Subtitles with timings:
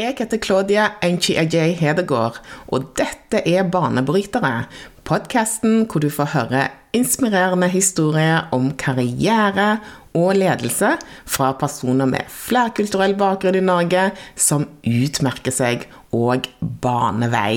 [0.00, 2.38] Jeg heter Claudia Enchi Ajay Hedegaard,
[2.72, 4.62] og dette er Banebrytere.
[5.04, 6.62] Podkasten hvor du får høre
[6.96, 9.74] inspirerende historier om karriere
[10.16, 10.94] og ledelse
[11.28, 14.08] fra personer med flerkulturell bakgrunn i Norge
[14.40, 15.84] som utmerker seg
[16.16, 16.48] og
[16.80, 17.56] baner vei.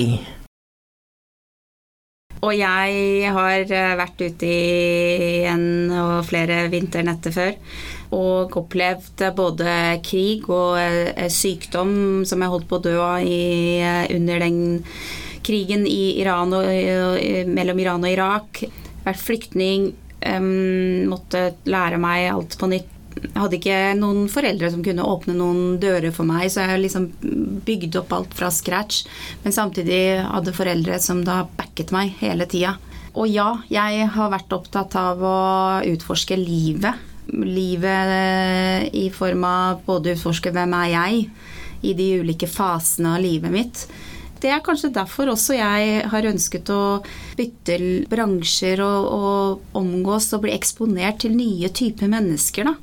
[2.44, 5.66] Og jeg har eh, vært ute i en
[5.96, 7.54] og flere vinternetter før
[8.14, 9.74] og opplevd både
[10.06, 14.58] krig og eh, sykdom som jeg holdt på å dø av eh, under den
[15.44, 16.70] krigen i Iran og,
[17.50, 18.62] mellom Iran og Irak.
[19.04, 19.90] Vært flyktning,
[21.04, 25.76] måtte lære meg alt på nytt jeg hadde ikke noen foreldre som kunne åpne noen
[25.82, 27.06] dører for meg, så jeg liksom
[27.66, 29.04] bygde opp alt fra scratch.
[29.44, 32.74] Men samtidig hadde foreldre som da backet meg hele tida.
[33.14, 35.36] Og ja, jeg har vært opptatt av å
[35.86, 37.13] utforske livet.
[37.32, 41.22] Livet i form av både utforske hvem er jeg
[41.84, 43.86] i de ulike fasene av livet mitt.
[44.44, 47.00] Det er kanskje derfor også jeg har ønsket å
[47.38, 47.78] bytte
[48.12, 52.76] bransjer og, og omgås og bli eksponert til nye typer mennesker, da.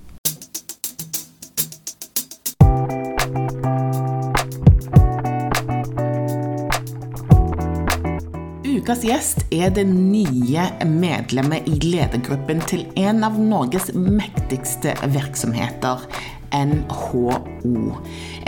[8.92, 16.03] Ukas gjest er det nye medlemmet i ledergruppen til en av Norges mektigste virksomheter,
[16.52, 17.38] NHO.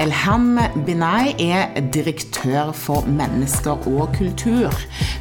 [0.03, 4.75] Elham Binay er direktør for mennesker og kultur.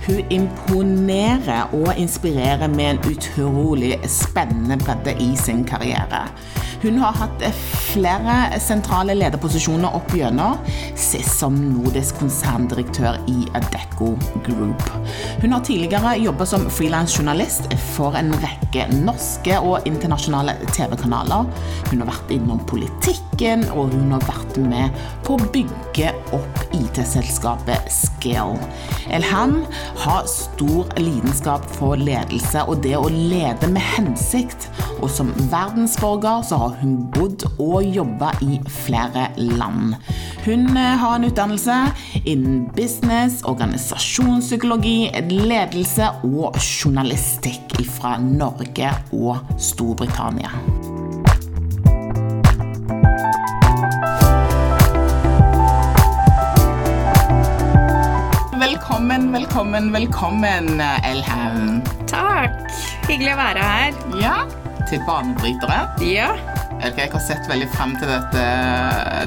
[0.09, 6.25] Hun imponerer og inspirerer med en utrolig spennende bredde i sin karriere.
[6.83, 7.43] Hun har hatt
[7.93, 10.59] flere sentrale lederposisjoner opp gjennom,
[10.99, 14.83] sist som nordisk konserndirektør i Adecco Group.
[15.45, 21.47] Hun har tidligere jobbet som frilansjournalist for en rekke norske og internasjonale TV-kanaler.
[21.93, 22.67] Hun har vært innom
[23.43, 24.91] politikken, og hun har vært med
[25.25, 28.55] på å bygge opp IT-selskapet Skill.
[29.11, 29.65] Elham
[29.99, 34.69] har stor lidenskap for ledelse og det å lede med hensikt.
[35.03, 39.97] Og som verdensborger så har hun bodd og jobba i flere land.
[40.45, 41.81] Hun eh, har en utdannelse
[42.25, 50.55] innen business, organisasjonspsykologi, ledelse og journalistikk fra Norge og Storbritannia.
[59.03, 61.81] Velkommen, velkommen, velkommen, Elhaugen.
[62.07, 62.53] Takk.
[63.09, 63.97] Hyggelig å være her.
[64.15, 64.35] Ja,
[64.87, 65.79] til banebrytere.
[66.07, 66.29] Ja.
[66.85, 68.45] Jeg har sett veldig frem til dette,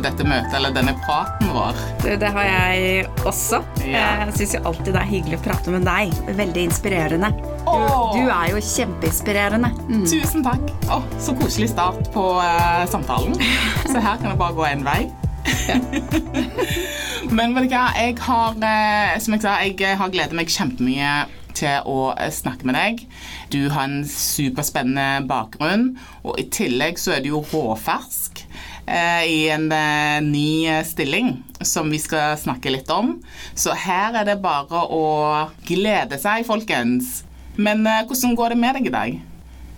[0.06, 1.84] dette møtet, eller denne praten vår.
[2.06, 3.60] Det, det har jeg også.
[3.84, 4.06] Ja.
[4.24, 6.16] Jeg syns jo alltid det er hyggelig å prate med deg.
[6.40, 7.34] Veldig inspirerende.
[7.36, 7.76] Du,
[8.16, 9.74] du er jo kjempeinspirerende.
[9.92, 10.08] Mm.
[10.08, 10.72] Tusen takk.
[10.88, 13.36] Oh, så koselig start på uh, samtalen.
[13.92, 15.02] Så her kan det bare gå én vei.
[17.36, 21.16] Men vet du hva, jeg har, uh, som jeg sa, jeg har gledet meg kjempemye
[21.56, 23.04] til å eh, snakke med deg.
[23.54, 25.94] Du har en superspennende bakgrunn,
[26.26, 31.92] og i tillegg så er du jo råfersk eh, i en eh, ny stilling som
[31.94, 33.16] vi skal snakke litt om.
[33.56, 35.06] Så her er det bare å
[35.68, 37.24] glede seg, folkens.
[37.56, 39.16] Men hvordan går det med deg i dag?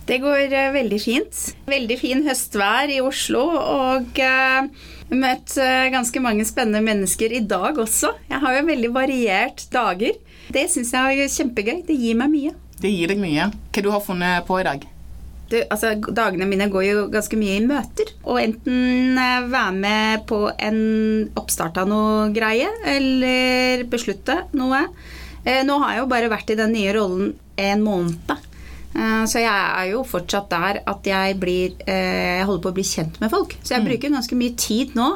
[0.08, 1.40] Det går veldig fint.
[1.68, 3.42] Veldig fin høstvær i Oslo.
[3.60, 5.56] Og uh, møtt
[5.92, 8.14] ganske mange spennende mennesker i dag også.
[8.30, 10.16] Jeg har jo veldig variert dager.
[10.48, 11.82] Det syns jeg er kjempegøy.
[11.88, 12.54] Det gir meg mye.
[12.80, 13.50] Det gir deg mye.
[13.52, 14.88] Hva du har funnet på i dag?
[15.48, 18.10] Du, altså, dagene mine går jo ganske mye i møter.
[18.28, 20.82] Og enten eh, være med på en
[21.40, 24.84] oppstart av noe greie, eller beslutte noe.
[25.44, 28.47] Eh, nå har jeg jo bare vært i den nye rollen en måned.
[28.98, 32.86] Eh, så jeg er jo fortsatt der at jeg blir Jeg holder på å bli
[32.86, 33.54] kjent med folk.
[33.62, 33.90] Så jeg mm.
[33.92, 35.12] bruker ganske mye tid nå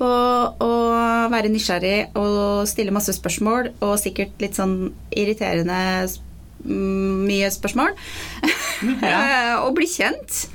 [0.00, 0.70] på å
[1.32, 5.80] være nysgjerrig og stille masse spørsmål, og sikkert litt sånn irriterende
[6.64, 7.92] mm, mye spørsmål.
[9.02, 9.20] Ja.
[9.66, 10.46] og bli kjent.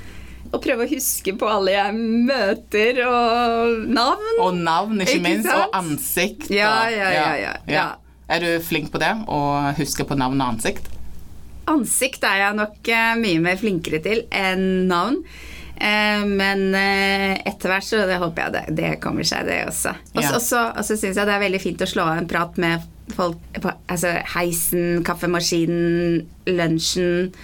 [0.50, 1.94] Og prøve å huske på alle jeg
[2.26, 4.42] møter, og navn.
[4.42, 5.48] Og navn, ikke, ikke minst.
[5.50, 5.62] Sant?
[5.62, 6.50] Og ansikt.
[6.54, 7.86] Ja, ja, ja, ja,
[8.26, 9.12] Er du flink på det?
[9.30, 9.40] Å
[9.78, 10.95] huske på navn og ansikt?
[11.70, 15.22] Ansikt er jeg nok eh, mye mer flinkere til enn navn.
[15.76, 19.96] Eh, men eh, etter hvert så det håper jeg det, det kommer seg, det også.
[20.14, 22.86] Og så syns jeg det er veldig fint å slå av en prat med
[23.16, 27.34] folk på altså, heisen, kaffemaskinen, lunsjen.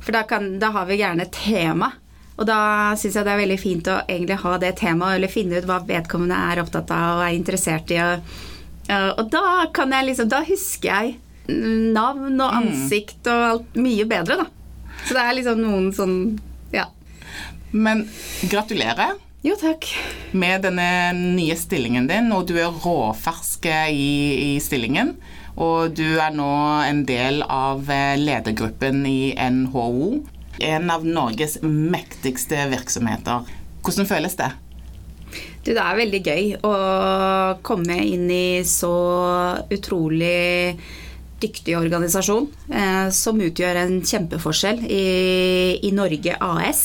[0.00, 1.90] For da, kan, da har vi gjerne et tema.
[2.40, 2.60] Og da
[2.96, 5.80] syns jeg det er veldig fint å egentlig ha det temaet, eller finne ut hva
[5.88, 7.98] vedkommende er opptatt av og er interessert i.
[8.00, 8.30] Og,
[9.20, 11.18] og da kan jeg liksom Da husker jeg
[11.94, 12.56] navn og mm.
[12.60, 14.48] ansikt og alt mye bedre, da.
[15.06, 16.16] Så det er liksom noen sånn
[17.70, 18.08] men
[18.50, 19.18] gratulerer.
[19.42, 19.86] Jo, takk.
[20.36, 24.10] Med denne nye stillingen din, og du er råfersk i,
[24.50, 25.14] i stillingen.
[25.60, 26.50] Og du er nå
[26.84, 30.10] en del av eh, ledergruppen i NHO,
[30.60, 33.48] en av Norges mektigste virksomheter.
[33.80, 34.50] Hvordan føles det?
[35.64, 36.74] Du, det er veldig gøy å
[37.64, 38.92] komme inn i så
[39.72, 40.76] utrolig
[41.42, 45.06] dyktig organisasjon eh, som utgjør en kjempeforskjell i,
[45.86, 46.84] i Norge AS.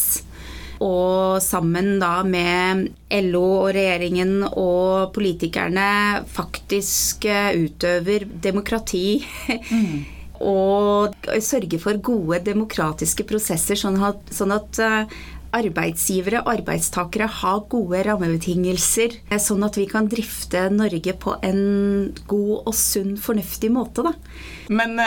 [0.84, 2.90] Og sammen da med
[3.30, 9.08] LO og regjeringen og politikerne faktisk eh, utøver demokrati.
[9.72, 10.04] Mm.
[10.46, 15.16] og sørger for gode demokratiske prosesser, sånn at, sånn at eh,
[15.56, 22.14] arbeidsgivere og arbeidstakere har gode rammebetingelser, eh, sånn at vi kan drifte Norge på en
[22.28, 24.06] god og sunn, fornuftig måte.
[24.06, 24.16] Da.
[24.70, 24.98] Men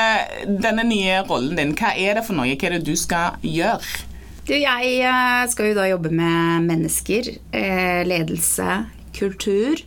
[0.47, 2.55] denne nye rollen din, hva er det for noe?
[2.55, 4.07] Hva er det du skal gjøre?
[4.49, 8.79] Du, jeg eh, skal jo da jobbe med mennesker, eh, ledelse,
[9.13, 9.83] kultur.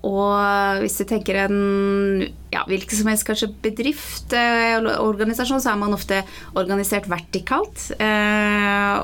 [0.00, 5.72] Og hvis du tenker en ja, hvilken som helst kanskje bedrift eller eh, organisasjon, så
[5.72, 6.20] er man ofte
[6.52, 7.88] organisert vertikalt.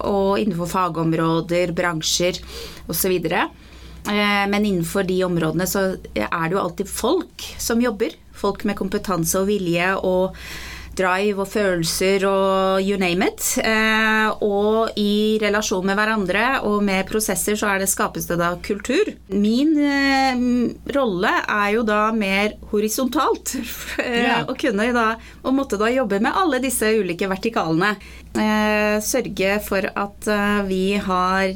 [0.08, 2.40] Og innenfor fagområder, bransjer
[2.88, 3.16] osv.
[4.08, 5.84] Men innenfor de områdene så
[6.14, 8.14] er det jo alltid folk som jobber.
[8.38, 10.36] Folk med kompetanse og vilje og
[10.98, 13.44] drive og følelser og you name it.
[13.62, 18.52] Eh, og i relasjon med hverandre og med prosesser så er det skapes det da
[18.64, 19.12] kultur.
[19.32, 20.42] Min eh,
[20.96, 23.56] rolle er jo da mer horisontalt.
[24.08, 24.46] Yeah.
[24.48, 27.90] å kunne da, og måtte da jobbe med alle disse ulike vertikalene.
[28.38, 30.28] Eh, sørge for at
[30.68, 31.52] vi har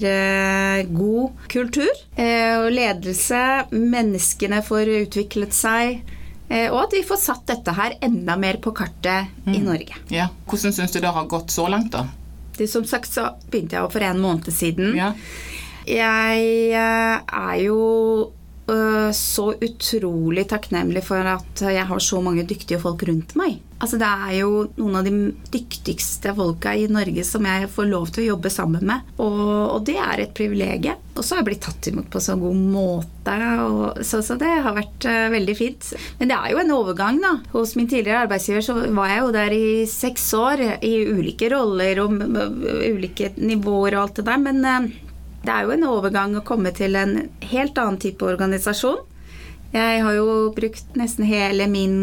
[0.92, 3.42] god kultur og ledelse.
[3.72, 6.02] Menneskene får utviklet seg
[6.50, 9.54] og at vi får satt dette her enda mer på kartet mm.
[9.54, 10.00] i Norge.
[10.12, 10.26] Ja.
[10.50, 12.06] Hvordan syns du det har gått så langt, da?
[12.56, 14.92] Det, som sagt så begynte jeg for en måned siden.
[14.98, 15.14] Ja.
[15.88, 16.44] Jeg
[16.76, 17.78] eh, er jo
[19.12, 23.59] så utrolig takknemlig for at jeg har så mange dyktige folk rundt meg.
[23.82, 25.12] Altså, det er jo noen av de
[25.50, 29.09] dyktigste folka i Norge som jeg får lov til å jobbe sammen med.
[29.17, 29.41] Og,
[29.75, 31.00] og det er et privilegium.
[31.12, 33.35] Og så har jeg blitt tatt imot på så god måte.
[33.67, 35.91] Og, så, så, det har vært uh, veldig fint.
[36.20, 37.35] Men det er jo en overgang, da.
[37.56, 42.05] Hos min tidligere arbeidsgiver så var jeg jo der i seks år i ulike roller
[42.05, 44.44] og ulike nivåer og alt det der.
[44.47, 45.12] Men uh,
[45.42, 47.16] det er jo en overgang å komme til en
[47.50, 49.00] helt annen type organisasjon.
[49.72, 51.96] Jeg har jo brukt nesten hele min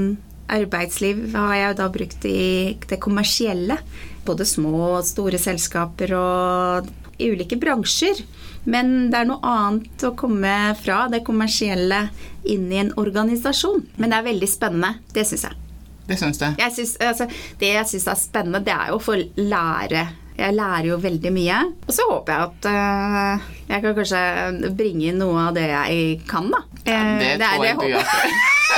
[0.50, 3.78] arbeidsliv har jeg da brukt i det kommersielle.
[4.26, 6.90] Både små og store selskaper og
[7.20, 8.24] i ulike bransjer.
[8.70, 12.08] Men det er noe annet å komme fra det kommersielle
[12.50, 13.86] inn i en organisasjon.
[13.98, 14.94] Men det er veldig spennende.
[15.16, 15.66] Det syns jeg.
[16.10, 16.42] Det syns
[16.74, 17.30] synes, altså,
[17.62, 20.08] det jeg syns er spennende, det er jo å få lære.
[20.40, 21.58] Jeg lærer jo veldig mye.
[21.88, 26.20] Og så håper jeg at uh, jeg kan kanskje bringe inn noe av det jeg
[26.30, 26.64] kan, da.
[26.86, 28.14] Ja, det, uh, det tror jeg du gjør.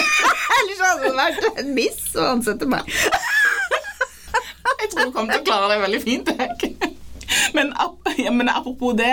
[0.58, 2.90] Ellers hadde det vært en miss å ansette meg.
[4.82, 6.34] jeg tror du kommer til å klare deg veldig fint.
[6.42, 6.74] Jeg.
[7.56, 7.72] Men,
[8.18, 9.12] ja, men, apropos det,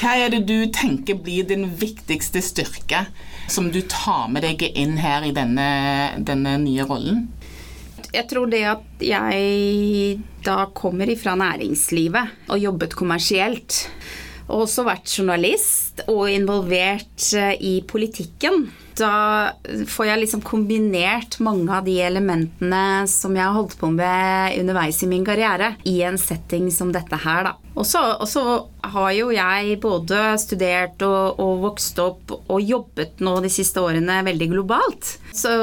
[0.00, 3.04] hva er det du tenker blir din viktigste styrke
[3.50, 5.68] som du tar med deg inn her i denne,
[6.18, 7.28] denne nye rollen?
[8.12, 13.86] Jeg tror det at jeg da kommer ifra næringslivet og jobbet kommersielt,
[14.50, 18.66] og også vært journalist og involvert eh, i politikken,
[19.02, 24.58] da får jeg liksom kombinert mange av de elementene som jeg har holdt på med
[24.60, 27.56] underveis i min karriere, i en setting som dette her, da.
[27.72, 28.42] Og så
[28.92, 34.20] har jo jeg både studert og, og, vokst opp og jobbet nå de siste årene
[34.26, 35.14] veldig globalt.
[35.32, 35.54] Så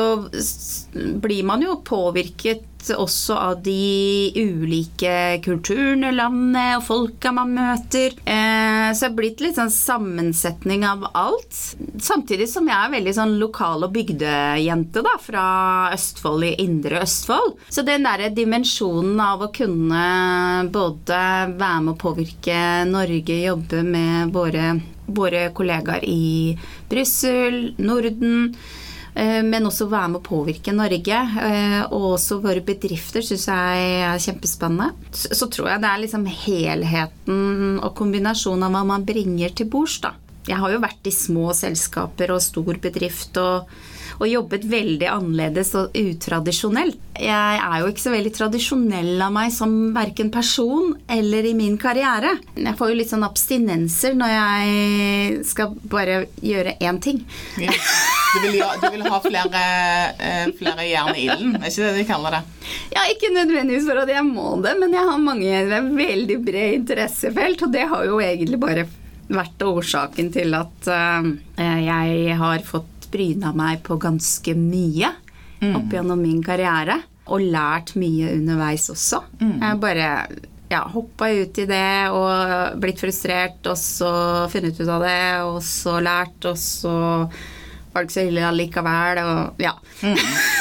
[1.21, 2.65] blir man jo påvirket
[2.95, 8.15] også av de ulike kulturene, landet og folka man møter.
[8.23, 11.59] Eh, så det er blitt litt sånn sammensetning av alt.
[12.01, 15.45] Samtidig som jeg er veldig sånn lokal- og bygdejente da, fra
[15.93, 17.55] Østfold i indre Østfold.
[17.69, 20.03] Så den derre dimensjonen av å kunne
[20.73, 21.21] både
[21.53, 22.59] være med å påvirke
[22.89, 26.57] Norge, jobbe med våre, våre kollegaer i
[26.89, 28.55] Brussel, Norden
[29.19, 31.19] Eh, men også være med å påvirke Norge.
[31.43, 34.91] Eh, og også våre bedrifter syns jeg er kjempespennende.
[35.11, 39.99] Så tror jeg det er liksom helheten og kombinasjonen av hva man bringer til bords,
[40.05, 40.15] da.
[40.47, 43.69] Jeg har jo vært i små selskaper og stor bedrift og
[44.19, 46.97] og jobbet veldig annerledes og utradisjonelt.
[47.19, 51.77] Jeg er jo ikke så veldig tradisjonell av meg som verken person eller i min
[51.79, 52.35] karriere.
[52.55, 57.23] Jeg får jo litt sånn abstinenser når jeg skal bare gjøre én ting.
[57.59, 57.75] Ja.
[58.29, 59.61] Du, vil, du vil, ha flere,
[60.21, 62.41] eh, flere jern i ilden, er ikke det de kaller det?
[62.93, 65.63] Ja, ikke nødvendigvis for at jeg må det, men jeg har mange
[65.97, 68.85] veldig bred interessefelt, og det har jo egentlig bare
[69.29, 75.11] vært årsaken til at uh, jeg har fått bryna meg på ganske mye
[75.61, 75.73] mm.
[75.73, 76.99] opp gjennom min karriere.
[77.29, 79.21] Og lært mye underveis også.
[79.37, 79.57] Mm.
[79.61, 80.07] Jeg bare
[80.69, 84.11] ja, hoppa ut i det og blitt frustrert, og så
[84.49, 86.95] funnet ut av det, og så lært, og så
[87.93, 89.21] var det ikke så ille allikevel.
[89.23, 89.73] Og, ja.
[90.01, 90.17] Mm.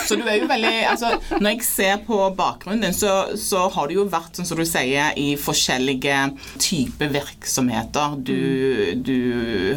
[0.09, 3.89] Så du er jo veldig altså, Når jeg ser på bakgrunnen din, så, så, har
[3.89, 6.17] du jo vært sånn som du sier, i forskjellige
[6.63, 8.17] typer virksomheter.
[8.19, 9.05] Du, mm.
[9.07, 9.19] du,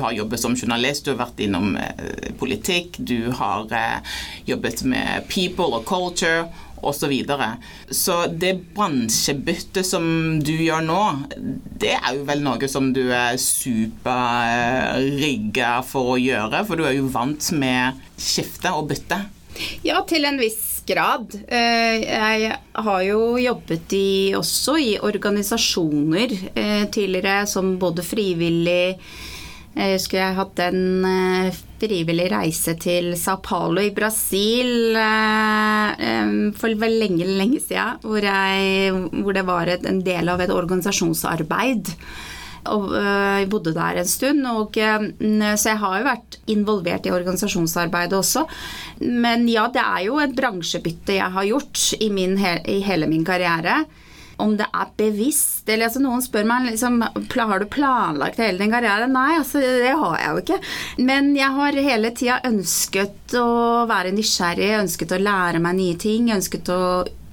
[0.01, 4.17] har jobbet som journalist, du har vært innom eh, politikk, du har eh,
[4.49, 6.47] jobbet med people og culture
[6.81, 7.13] osv.
[7.27, 7.37] Så,
[8.03, 10.03] så det bransjebyttet som
[10.43, 11.01] du gjør nå,
[11.81, 14.23] det er jo vel noe som du er superrigga
[15.87, 19.19] for å gjøre, for du er jo vant med skifte og bytte.
[19.85, 21.35] Ja, til en viss grad.
[21.47, 28.97] Eh, jeg har jo jobbet i, også i organisasjoner eh, tidligere som både frivillig
[29.71, 36.19] jeg husker jeg hatt en eh, frivillig reise til Sao Paulo i Brasil eh,
[36.57, 41.93] for vel lenge, lenge siden, hvor, jeg, hvor det var en del av et organisasjonsarbeid.
[42.71, 47.15] Og eh, jeg bodde der en stund, og, så jeg har jo vært involvert i
[47.15, 48.45] organisasjonsarbeidet også.
[49.01, 53.25] Men ja, det er jo et bransjebytte jeg har gjort i, min, i hele min
[53.27, 53.81] karriere
[54.41, 55.63] om det er bevisst.
[55.69, 59.09] Eller altså, noen spør meg liksom, har du planlagt hele din karriere.
[59.11, 60.59] Nei, altså, det har jeg jo ikke.
[61.11, 63.49] Men jeg har hele tida ønsket å
[63.89, 66.81] være nysgjerrig, ønsket å lære meg nye ting, ønsket å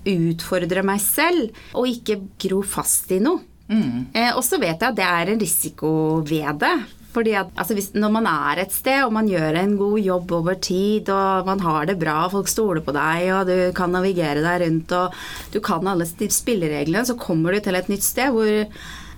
[0.08, 3.44] utfordre meg selv, og ikke gro fast i noe.
[3.68, 4.08] Mm.
[4.16, 5.90] Eh, og så vet jeg at det er en risiko
[6.24, 6.76] ved det.
[7.14, 10.32] Fordi at, altså hvis, Når man er et sted og man gjør en god jobb
[10.38, 14.44] over tid, og man har det bra, folk stoler på deg, og du kan navigere
[14.44, 18.52] deg rundt, og du kan alle spillereglene, så kommer du til et nytt sted hvor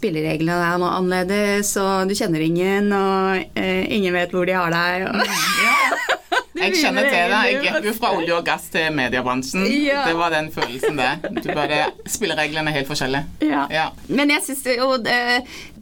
[0.01, 4.73] spillereglene er noe annerledes, og du kjenner ingen, og eh, ingen vet hvor de har
[4.73, 5.11] deg.
[5.11, 5.37] Og...
[5.67, 5.77] Ja.
[6.61, 7.43] Jeg kjenner til det.
[7.51, 9.67] Jeg gikk fra olje og gass til mediebransjen.
[9.85, 10.05] Ja.
[10.09, 11.43] Det var den følelsen, det.
[11.45, 13.47] Du bare Spillereglene er helt forskjellige.
[13.47, 13.67] Ja.
[13.73, 13.87] ja.
[14.09, 14.93] Men jeg syns jo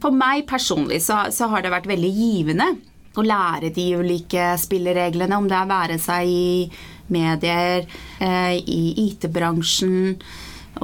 [0.02, 2.68] For meg personlig så, så, har det vært veldig givende
[3.18, 6.68] å lære de ulike spillereglene, om det er være seg i
[7.12, 7.86] medier,
[8.20, 10.20] eh, i IT-bransjen,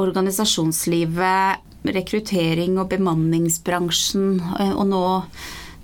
[0.01, 1.61] organisasjonslivet,
[1.95, 5.05] rekruttering og bemanningsbransjen, eh, og nå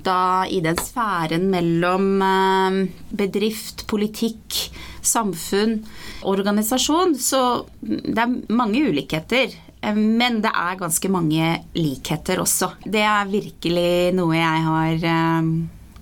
[0.05, 2.79] da i den sfæren mellom eh,
[3.23, 4.61] bedrift, politikk,
[5.03, 5.81] samfunn,
[6.29, 7.17] organisasjon.
[7.19, 7.43] Så
[7.81, 9.57] det er mange ulikheter.
[9.81, 12.75] Eh, men det er ganske mange likheter også.
[12.85, 15.53] Det er virkelig noe jeg har eh,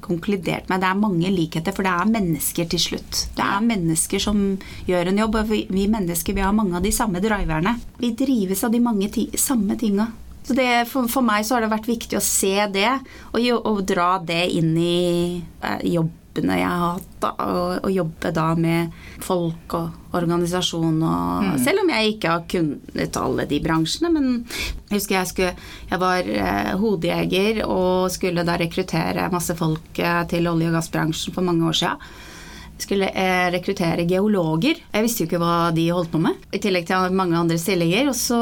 [0.08, 0.80] konkludert med.
[0.82, 3.26] Det er mange likheter, for det er mennesker til slutt.
[3.36, 4.40] Det er mennesker som
[4.88, 7.76] gjør en jobb, og vi mennesker vi har mange av de samme driverne.
[8.00, 10.08] Vi drives av de mange samme tinga.
[10.48, 12.88] Så det, for, for, meg så har det vært viktig å se det,
[13.34, 17.10] og, og dra det inn i eh, jobbene jeg har hatt.
[17.18, 18.94] Da, og, og, jobbe da med
[19.26, 21.56] folk og organisasjon og mm.
[21.66, 24.30] Selv om jeg ikke har kunnet alle de bransjene, men
[24.86, 30.22] jeg husker jeg, skulle, jeg var eh, hodejeger og skulle da rekruttere masse folk eh,
[30.32, 32.08] til olje- og gassbransjen for mange år siden
[32.84, 34.80] skulle eh, rekruttere geologer.
[34.92, 38.10] Jeg visste jo ikke hva de holdt på med, i tillegg til mange andre stillinger.
[38.12, 38.38] Og så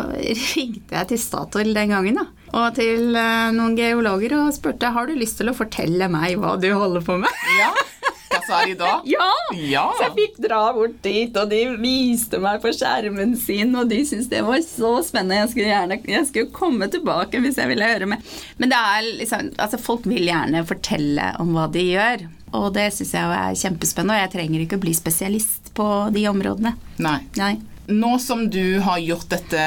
[0.54, 2.26] ringte jeg til Statoil den gangen, da.
[2.54, 6.54] Og til eh, noen geologer og spurte har du lyst til å fortelle meg hva
[6.60, 7.42] du holder på med.
[7.58, 7.72] Ja,
[8.46, 8.98] Sa de da?
[9.14, 9.30] Ja!
[9.54, 9.84] ja!
[9.96, 14.00] Så jeg fikk dra bort dit, og de viste meg på skjermen sin, og de
[14.06, 15.42] syntes det var så spennende.
[15.42, 18.24] Jeg skulle gjerne jeg skulle komme tilbake hvis jeg ville høre med.
[18.60, 18.80] Men det
[19.20, 22.24] liksom Altså, folk vil gjerne fortelle om hva de gjør.
[22.54, 26.26] Og det syns jeg er kjempespennende, og jeg trenger ikke å bli spesialist på de
[26.30, 26.74] områdene.
[27.02, 27.18] Nei.
[27.38, 27.54] Nei.
[27.90, 29.64] Nå som du har gjort dette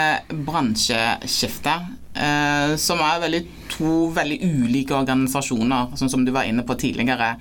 [0.48, 3.42] bransjeskiftet, eh, som er veldig,
[3.76, 7.36] to veldig ulike organisasjoner, sånn som du var inne på tidligere,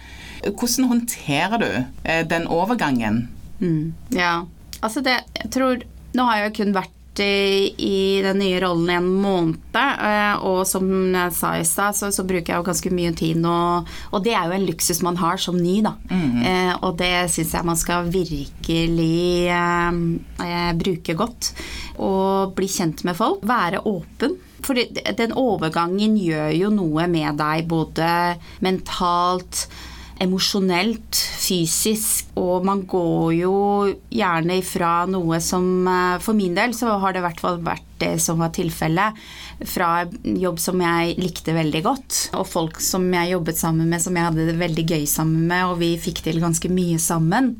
[0.44, 1.70] hvordan håndterer du
[2.04, 3.26] eh, den overgangen?
[3.60, 3.94] Mm.
[4.12, 4.44] Ja,
[4.84, 5.80] altså det Jeg tror
[6.12, 9.76] Nå har jeg jo kun vært i den nye rollen i en måned.
[9.76, 13.40] Eh, og som jeg sa i stad, så, så, bruker jeg jo ganske mye tid
[13.40, 13.56] nå.
[14.12, 15.94] Og det er jo en luksus man har som ny, da.
[16.10, 16.82] Mm -hmm.
[16.82, 21.54] Og det syns jeg man skal virkelig eh, bruke godt.
[21.98, 23.38] Og bli kjent med folk.
[23.42, 24.36] Være åpen.
[24.62, 24.74] For
[25.16, 29.68] den overgangen gjør jo noe med deg både mentalt
[30.22, 33.56] emosjonelt, fysisk, og man går jo
[34.12, 37.84] gjerne ifra noe som eh, For min del så har det i hvert fall vært
[38.00, 39.16] det som var tilfellet.
[39.68, 39.90] Fra
[40.22, 44.28] jobb som jeg likte veldig godt, og folk som jeg jobbet sammen med som jeg
[44.28, 47.54] hadde det veldig gøy sammen med, og vi fikk til ganske mye sammen.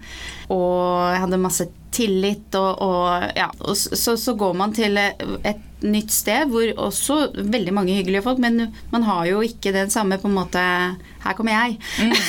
[0.52, 3.48] Og jeg hadde masse tillit, og, og ja.
[3.64, 8.40] Og så, så, går man til et nytt sted hvor også veldig mange hyggelige folk,
[8.42, 10.62] men man har jo ikke den samme på en måte
[11.24, 11.80] Her kommer jeg.
[12.00, 12.16] Mm.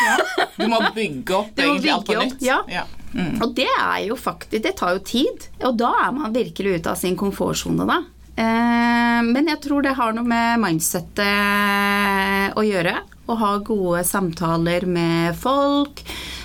[0.00, 0.14] Ja.
[0.56, 2.38] Du må bygge opp egentlig alt på nytt.
[2.40, 2.62] Ja.
[2.72, 2.86] ja.
[3.12, 3.34] Mm.
[3.42, 5.44] Og det er jo faktisk Det tar jo tid.
[5.66, 7.98] Og da er man virkelig ute av sin komfortsone, da.
[8.40, 12.96] Eh, men jeg tror det har noe med mindsettet å gjøre.
[13.30, 16.00] Å ha gode samtaler med folk.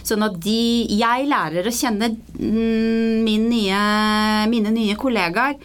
[0.05, 3.83] Sånn at de Jeg lærer å kjenne mm, nye,
[4.51, 5.59] mine nye kollegaer.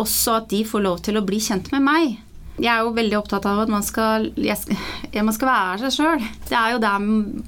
[0.00, 2.14] Også at de får lov til å bli kjent med meg.
[2.60, 4.76] Jeg er jo veldig opptatt av at man skal, jeg,
[5.24, 6.26] man skal være seg sjøl.
[6.48, 7.06] Det er jo der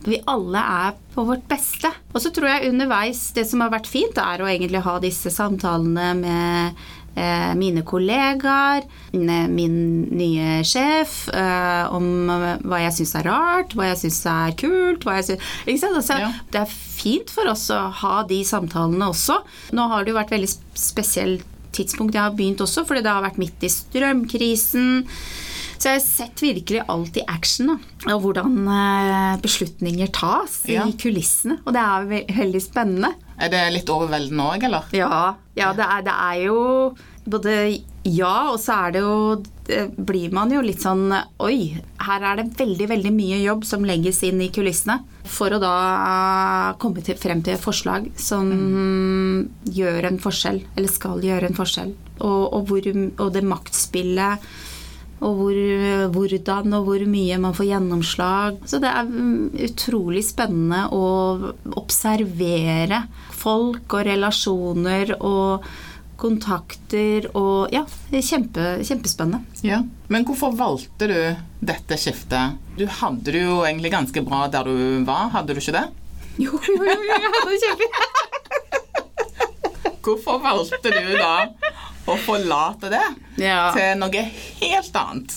[0.09, 1.91] vi alle er på vårt beste.
[2.15, 5.33] Og så tror jeg underveis det som har vært fint, er å egentlig ha disse
[5.33, 6.85] samtalene med
[7.15, 9.77] mine kollegaer, min
[10.11, 12.29] nye sjef, eh, om
[12.65, 15.07] hva jeg syns er rart, hva jeg syns er kult.
[15.07, 16.33] Synes, altså, ja.
[16.51, 19.41] Det er fint for oss å ha de samtalene også.
[19.77, 23.25] Nå har det jo vært veldig spesielt tidspunkt jeg har begynt også, fordi det har
[23.25, 25.05] vært midt i strømkrisen.
[25.79, 30.87] Så jeg har sett virkelig alt i action, da, og hvordan eh, beslutninger tas ja.
[30.87, 31.61] i kulissene.
[31.65, 33.15] Og det er veldig spennende.
[33.35, 34.95] Er det litt overveldende òg, eller?
[34.95, 35.25] Ja,
[35.59, 36.61] ja det, er, det er jo
[37.25, 37.57] både
[38.05, 39.17] ja, og så er det jo
[39.97, 41.09] blir man jo litt sånn
[41.41, 41.73] Oi,
[42.05, 44.99] her er det veldig, veldig mye jobb som legges inn i kulissene.
[45.25, 49.39] For å da komme til, frem til et forslag som mm.
[49.73, 51.95] gjør en forskjell, eller skal gjøre en forskjell.
[52.21, 52.91] Og, og, hvor,
[53.25, 54.45] og det maktspillet
[55.23, 55.59] og hvor,
[56.15, 58.61] hvordan og hvor mye man får gjennomslag.
[58.69, 59.11] Så det er
[59.69, 61.05] utrolig spennende å
[61.79, 63.05] observere
[63.35, 65.67] folk og relasjoner og
[66.21, 69.43] kontakter og Ja, kjempe, kjempespennende.
[69.67, 69.83] Ja.
[70.09, 71.19] Men hvorfor valgte du
[71.65, 72.61] dette skiftet?
[72.79, 75.89] Du hadde det jo egentlig ganske bra der du var, hadde du ikke det?
[76.39, 78.11] Jo, jo, jo, jeg hadde det kjempebra
[80.05, 81.35] hvorfor valgte du da
[82.05, 83.05] å forlate det
[83.41, 83.71] ja.
[83.75, 84.25] til noe
[84.61, 85.37] helt annet?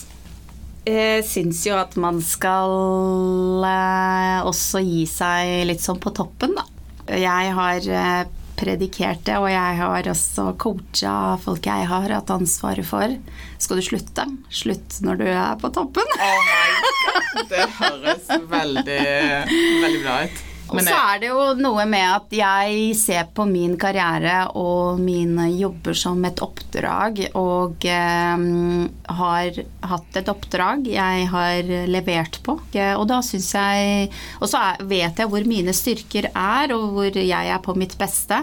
[0.88, 6.64] Jeg syns jo at man skal eh, også gi seg litt sånn på toppen, da.
[7.12, 8.22] Jeg har eh,
[8.58, 13.14] predikert det, og jeg har også coacha folk jeg har hatt ansvaret for.
[13.60, 14.26] Skal du slutte?
[14.48, 16.16] Slutt når du er på toppen.
[16.18, 17.42] Oh my God.
[17.52, 19.02] Det høres veldig,
[19.84, 20.47] veldig bra ut.
[20.68, 25.48] Og så er det jo noe med at jeg ser på min karriere og mine
[25.54, 28.44] jobber som et oppdrag, og eh,
[29.20, 32.58] har hatt et oppdrag jeg har levert på.
[32.58, 34.10] Og da syns jeg
[34.42, 38.42] Og så vet jeg hvor mine styrker er, og hvor jeg er på mitt beste.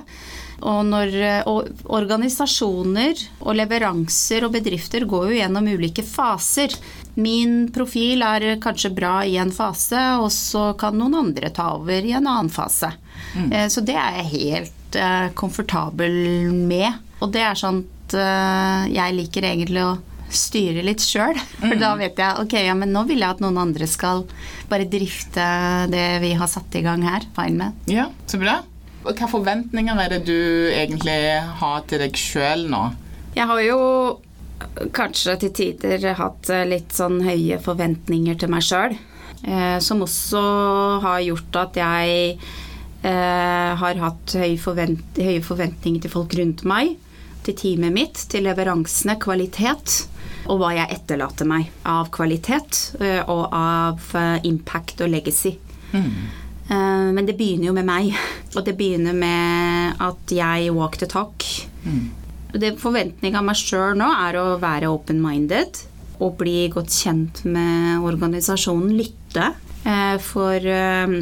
[0.65, 1.15] Og, når,
[1.51, 6.73] og organisasjoner og leveranser og bedrifter går jo gjennom ulike faser.
[7.15, 12.03] Min profil er kanskje bra i en fase, og så kan noen andre ta over
[12.03, 12.91] i en annen fase.
[13.35, 13.51] Mm.
[13.51, 16.99] Eh, så det er jeg helt uh, komfortabel med.
[17.23, 19.95] Og det er sånn at uh, jeg liker egentlig å
[20.35, 21.37] styre litt sjøl.
[21.61, 21.81] For mm.
[21.81, 24.25] da vet jeg ok, ja, men nå vil jeg at noen andre skal
[24.69, 25.47] bare drifte
[25.91, 27.27] det vi har satt i gang her.
[27.37, 27.83] Fine med.
[27.91, 28.59] Ja, så bra.
[29.05, 30.39] Hvilke forventninger er det du
[30.73, 31.19] egentlig
[31.61, 32.87] har til deg sjøl nå?
[33.35, 33.79] Jeg har jo
[34.95, 38.95] kanskje til tider hatt eh, litt sånn høye forventninger til meg sjøl.
[39.45, 40.43] Eh, som også
[41.03, 42.37] har gjort at jeg
[43.05, 46.95] eh, har hatt høye, forvent høye, forventninger til folk rundt meg.
[47.45, 50.05] Til teamet mitt, til leveransene, kvalitet.
[50.49, 52.97] Og hva jeg etterlater meg av kvalitet
[53.33, 54.11] og av
[54.45, 55.55] impact og legacy.
[55.89, 56.11] Mm.
[57.17, 58.11] Men det begynner jo med meg.
[58.55, 61.45] Og det begynner med at jeg walk the talk.
[61.81, 62.24] Mm.
[62.55, 65.81] Det Forventninga av meg sjøl nå er å være open-minded
[66.23, 68.93] og bli godt kjent med organisasjonen.
[68.95, 69.49] Lytte.
[69.83, 71.15] Eh, for eh,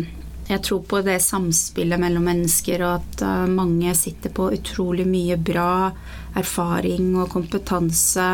[0.47, 5.39] jeg tror på det samspillet mellom mennesker, og at eh, mange sitter på utrolig mye
[5.41, 5.89] bra
[6.37, 8.29] erfaring og kompetanse,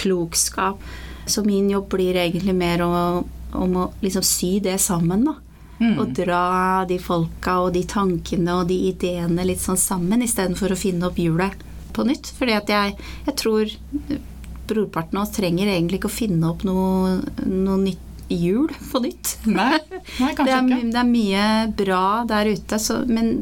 [0.00, 0.80] klokskap.
[1.28, 5.36] Så min jobb blir egentlig mer om, om å liksom sy det sammen, da.
[5.80, 5.94] Mm.
[5.96, 6.44] Og dra
[6.88, 11.20] de folka og de tankene og de ideene litt sånn sammen, istedenfor å finne opp
[11.20, 11.68] hjulet
[12.00, 12.32] på nytt.
[12.40, 13.74] Fordi at jeg, jeg tror
[14.70, 19.32] brorparten av oss trenger egentlig ikke å finne opp noe, noe nytt hjul på nytt.
[19.50, 19.78] Nei,
[20.20, 20.92] nei kanskje det er, ikke.
[20.92, 21.46] Det er mye
[21.80, 23.32] bra der ute, så, men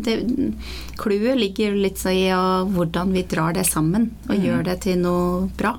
[1.00, 2.30] clouet ligger litt i
[2.72, 4.46] hvordan vi drar det sammen og mm.
[4.46, 5.76] gjør det til noe bra.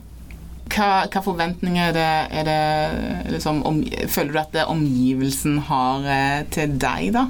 [0.70, 3.80] Hva, hva forventninger er det, er det liksom, om,
[4.13, 7.26] Føler du at det omgivelsen har eh, til deg, da?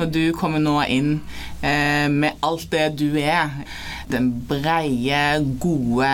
[0.00, 1.12] Når du kommer nå inn
[1.62, 3.52] eh, med alt det du er,
[4.10, 6.10] den breie, gode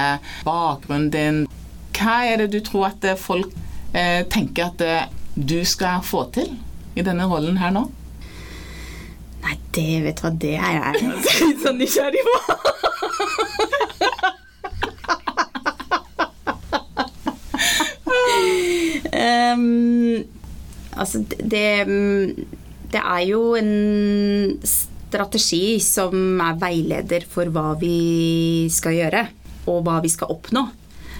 [0.46, 1.40] bakgrunnen din,
[1.96, 3.52] hva er det du tror at folk
[3.92, 6.54] eh, tenker at eh, du skal få til
[6.96, 7.86] i denne rollen her nå?
[9.40, 12.36] Nei, det vet du hva det er jeg litt sånn nysgjerrig på.
[19.16, 20.24] um,
[21.00, 21.64] altså, det, det
[22.98, 29.24] er jo en strategi som er veileder for hva vi skal gjøre,
[29.70, 30.66] og hva vi skal oppnå.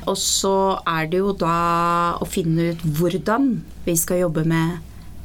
[0.09, 3.51] Og så er det jo da å finne ut hvordan
[3.85, 4.79] vi skal jobbe med,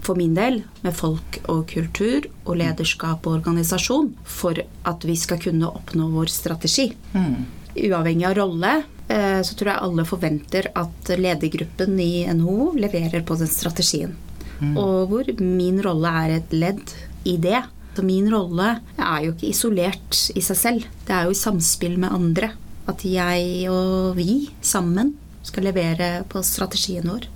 [0.05, 5.39] for min del, med folk og kultur og lederskap og organisasjon for at vi skal
[5.41, 6.91] kunne oppnå vår strategi.
[7.15, 7.39] Mm.
[7.87, 8.73] Uavhengig av rolle
[9.07, 14.13] eh, så tror jeg alle forventer at ledergruppen i NHO leverer på den strategien.
[14.59, 14.75] Mm.
[14.79, 16.93] Og hvor min rolle er et ledd
[17.27, 17.61] i det.
[17.95, 20.89] Så min rolle er jo ikke isolert i seg selv.
[21.07, 22.51] Det er jo i samspill med andre.
[22.91, 25.15] At jeg og vi sammen
[25.45, 27.29] skal levere på strategien vår.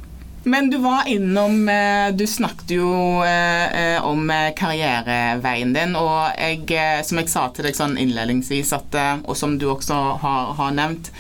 [0.49, 2.87] Men du var innom eh, Du snakket jo
[3.27, 9.35] eh, om karriereveien din, og jeg, som jeg sa til deg sånn innledningsvis, at, og
[9.37, 11.11] som du også har, har nevnt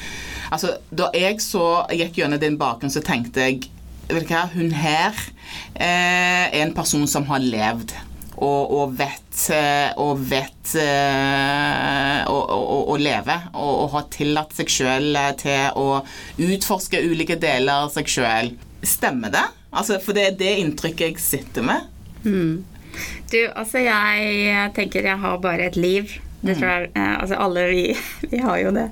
[0.49, 3.67] Altså, da jeg så gikk gjennom din bakgrunn, så tenkte jeg
[4.09, 5.17] vet du hva, Hun her
[5.75, 7.95] eh, er en person som har levd
[8.39, 12.23] og, og vet, eh, og vet eh,
[12.99, 13.35] leve.
[13.53, 16.01] Og, og har tillatt seg sjøl til å
[16.39, 18.53] utforske ulike deler av seg sjøl.
[18.79, 19.45] Stemmer det?
[19.75, 21.89] Altså, for det er det inntrykket jeg sitter med.
[22.23, 22.63] Mm.
[23.29, 26.15] Du, altså jeg tenker jeg har bare et liv.
[26.39, 27.83] Det tror jeg, altså Alle vi,
[28.31, 28.87] vi har jo det.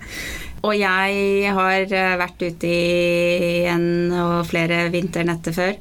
[0.66, 5.76] Og jeg har eh, vært ute i en og flere vinternetter før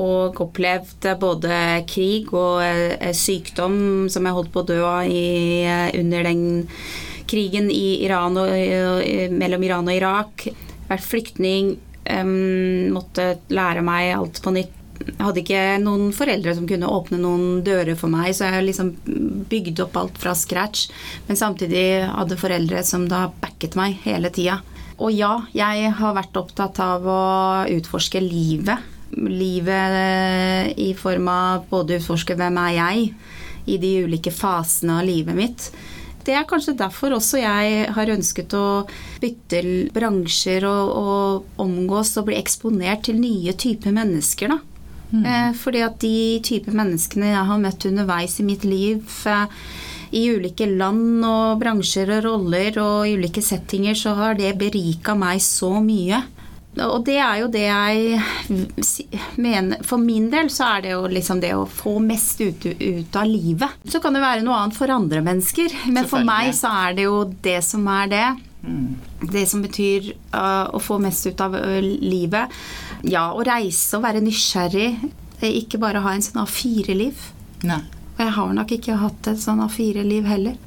[0.00, 1.54] og opplevd både
[1.90, 5.64] krig og eh, sykdom som jeg holdt på å dø av i,
[5.98, 6.42] under den
[7.30, 8.50] krigen i Iran og,
[9.30, 10.48] mellom Iran og Irak.
[10.90, 11.76] Vært flyktning,
[12.90, 17.62] måtte lære meg alt på nytt jeg hadde ikke noen foreldre som kunne åpne noen
[17.64, 18.92] dører for meg, så jeg liksom
[19.50, 20.90] bygde opp alt fra scratch.
[21.28, 24.60] Men samtidig hadde foreldre som da backet meg hele tida.
[25.00, 27.20] Og ja, jeg har vært opptatt av å
[27.72, 28.84] utforske livet.
[29.16, 33.08] Livet i form av både utforske hvem er jeg
[33.70, 35.70] i de ulike fasene av livet mitt.
[36.20, 38.84] Det er kanskje derfor også jeg har ønsket å
[39.22, 39.62] bytte
[39.96, 44.52] bransjer og, og omgås og bli eksponert til nye typer mennesker.
[44.52, 44.60] da.
[45.10, 45.22] Mm.
[45.26, 49.46] Eh, fordi at de type menneskene jeg har møtt underveis i mitt liv, eh,
[50.10, 55.14] i ulike land og bransjer og roller og i ulike settinger, så har det berika
[55.18, 56.22] meg så mye.
[56.78, 58.20] Og det er jo det jeg
[59.44, 63.18] mener For min del så er det jo liksom det å få mest ut, ut
[63.18, 63.80] av livet.
[63.90, 67.08] Så kan det være noe annet for andre mennesker, men for meg så er det
[67.08, 68.28] jo det som er det.
[68.60, 68.86] Mm.
[69.32, 72.54] Det som betyr uh, å få mest ut av uh, livet.
[73.08, 74.90] Ja, å reise og være nysgjerrig.
[75.46, 77.28] Ikke bare ha en sånn A4-liv.
[77.64, 80.58] Og jeg har nok ikke hatt et sånn A4-liv heller.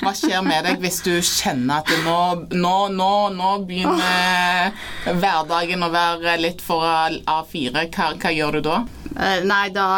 [0.00, 2.20] Hva skjer med deg hvis du kjenner at nå,
[2.56, 5.10] nå, nå, nå begynner oh.
[5.20, 7.84] hverdagen å være litt for A4?
[7.92, 8.78] Hva, hva gjør du da?
[9.10, 9.88] Uh, nei, da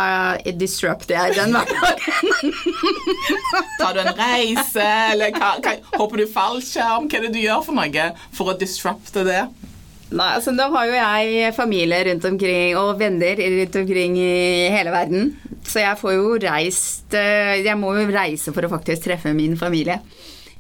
[0.59, 2.55] disrupter jeg den hverdagen.
[3.79, 7.07] Tar du en reise, eller hva, hva, hopper du fallskjerm?
[7.07, 9.45] Hva er det du gjør for noe for å disrupte det?
[10.12, 14.92] Nei, altså Nå har jo jeg familie rundt omkring og venner rundt omkring i hele
[14.94, 15.33] verden.
[15.64, 19.57] Så jeg får jo reist eh, Jeg må jo reise for å faktisk treffe min
[19.59, 20.01] familie.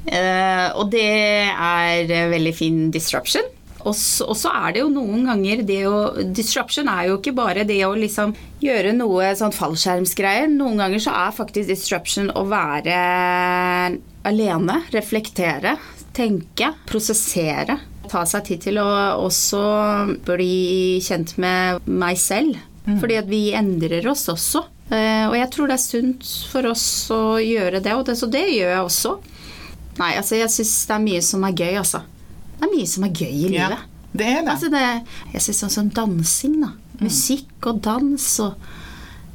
[0.06, 1.08] Eh, og det
[1.52, 3.44] er veldig fin disruption.
[3.82, 7.80] Og så er det jo noen ganger det å Disruption er jo ikke bare det
[7.82, 8.30] å liksom
[8.62, 10.46] gjøre noe sånn fallskjermsgreier.
[10.54, 12.98] Noen ganger så er faktisk disruption å være
[14.30, 15.74] alene, reflektere,
[16.14, 17.80] tenke, prosessere
[18.12, 18.88] ta seg tid til å
[19.24, 19.62] også
[20.26, 22.60] bli kjent med meg selv.
[22.84, 22.98] Mm.
[22.98, 24.64] Fordi at vi endrer oss også.
[24.92, 28.28] Eh, og jeg tror det er sunt for oss å gjøre det, og det, så
[28.30, 29.14] det gjør jeg også.
[30.00, 32.02] Nei, altså jeg syns det er mye som er gøy, altså.
[32.58, 33.80] Det er mye som er gøy i livet.
[33.80, 34.54] Ja, det er det.
[34.54, 34.84] Altså det
[35.32, 36.72] jeg syns sånn som dansing, da.
[36.98, 37.04] Mm.
[37.06, 38.70] Musikk og dans og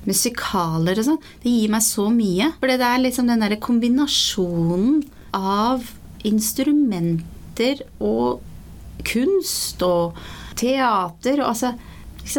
[0.08, 1.24] musikaler og sånn.
[1.44, 2.52] Det gir meg så mye.
[2.60, 5.02] For det er liksom den derre kombinasjonen
[5.36, 5.90] av
[6.28, 8.44] instrumenter og
[9.06, 10.18] kunst og
[10.58, 11.42] teater.
[11.42, 11.74] Og altså,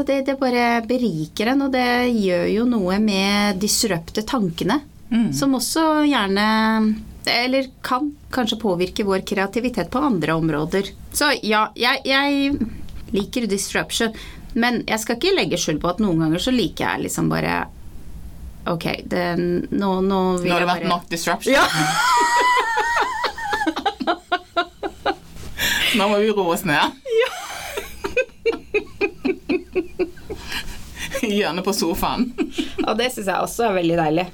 [0.06, 4.80] det, det, bare beriker en, og det gjør jo noe med disrupte tankene.
[5.08, 5.30] Mm.
[5.32, 6.42] Som også gjerne
[7.32, 10.90] Eller kan kanskje påvirke vår kreativitet på andre områder.
[11.16, 12.58] Så ja, jeg, jeg
[13.16, 14.12] liker disruption.
[14.52, 17.66] Men jeg skal ikke legge skjul på at noen ganger så liker jeg liksom bare
[18.68, 21.54] Ok, det, nå, nå vil Nå har det vært bare nok disruption.
[21.56, 21.64] Ja.
[25.96, 26.92] Nå må vi roe oss ned.
[31.22, 32.28] Gjerne på sofaen.
[32.86, 34.26] Og det syns jeg også er veldig deilig.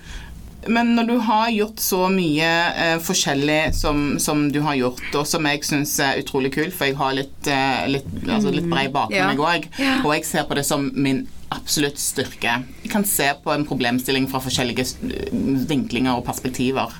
[0.73, 5.27] Men når du har gjort så mye eh, forskjellig som, som du har gjort, og
[5.29, 8.87] som jeg syns er utrolig kult, for jeg har litt, eh, litt, altså litt brei
[8.93, 9.33] bakgrunn, Ja.
[9.35, 9.69] jeg òg,
[10.07, 12.57] og jeg ser på det som min absolutt styrke.
[12.83, 15.29] Jeg kan se på en problemstilling fra forskjellige eh,
[15.69, 16.97] vinklinger og perspektiver.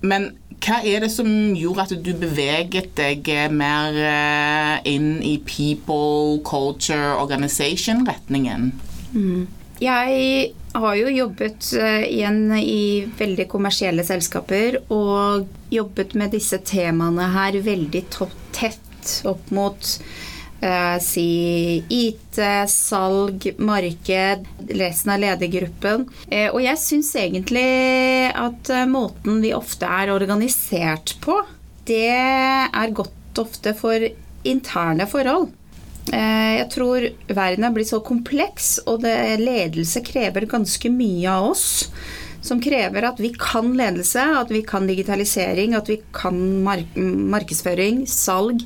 [0.00, 0.30] Men
[0.62, 7.14] hva er det som gjorde at du beveget deg mer eh, inn i people, culture,
[7.22, 8.72] organization-retningen?
[9.78, 17.30] Jeg har jo jobbet eh, igjen i veldig kommersielle selskaper og jobbet med disse temaene
[17.34, 19.94] her veldig tett opp mot
[21.02, 26.08] si IT, salg, marked, resten av ledergruppen.
[26.26, 27.68] Eh, og jeg syns egentlig
[28.34, 31.38] at eh, måten vi ofte er organisert på,
[31.88, 34.02] det er godt ofte for
[34.48, 35.50] interne forhold.
[36.12, 41.52] Eh, Jeg tror verden er blitt så kompleks, og det, ledelse krever ganske mye av
[41.52, 41.68] oss.
[42.42, 48.06] Som krever at vi kan ledelse, at vi kan digitalisering, at vi kan mark markedsføring,
[48.08, 48.62] salg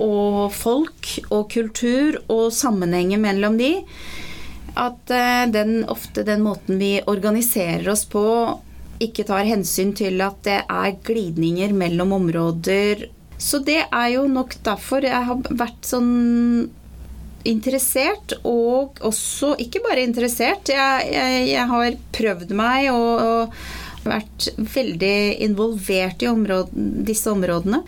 [0.00, 3.72] og folk og kultur og sammenhenger mellom de.
[4.74, 8.24] At eh, den, ofte den måten vi organiserer oss på,
[9.02, 13.08] ikke tar hensyn til at det er glidninger mellom områder.
[13.38, 16.12] Så det er jo nok derfor jeg har vært sånn
[17.44, 20.70] interessert, og også ikke bare interessert.
[20.72, 27.82] Jeg, jeg, jeg har prøvd meg og, og vært veldig involvert i områden, disse områdene.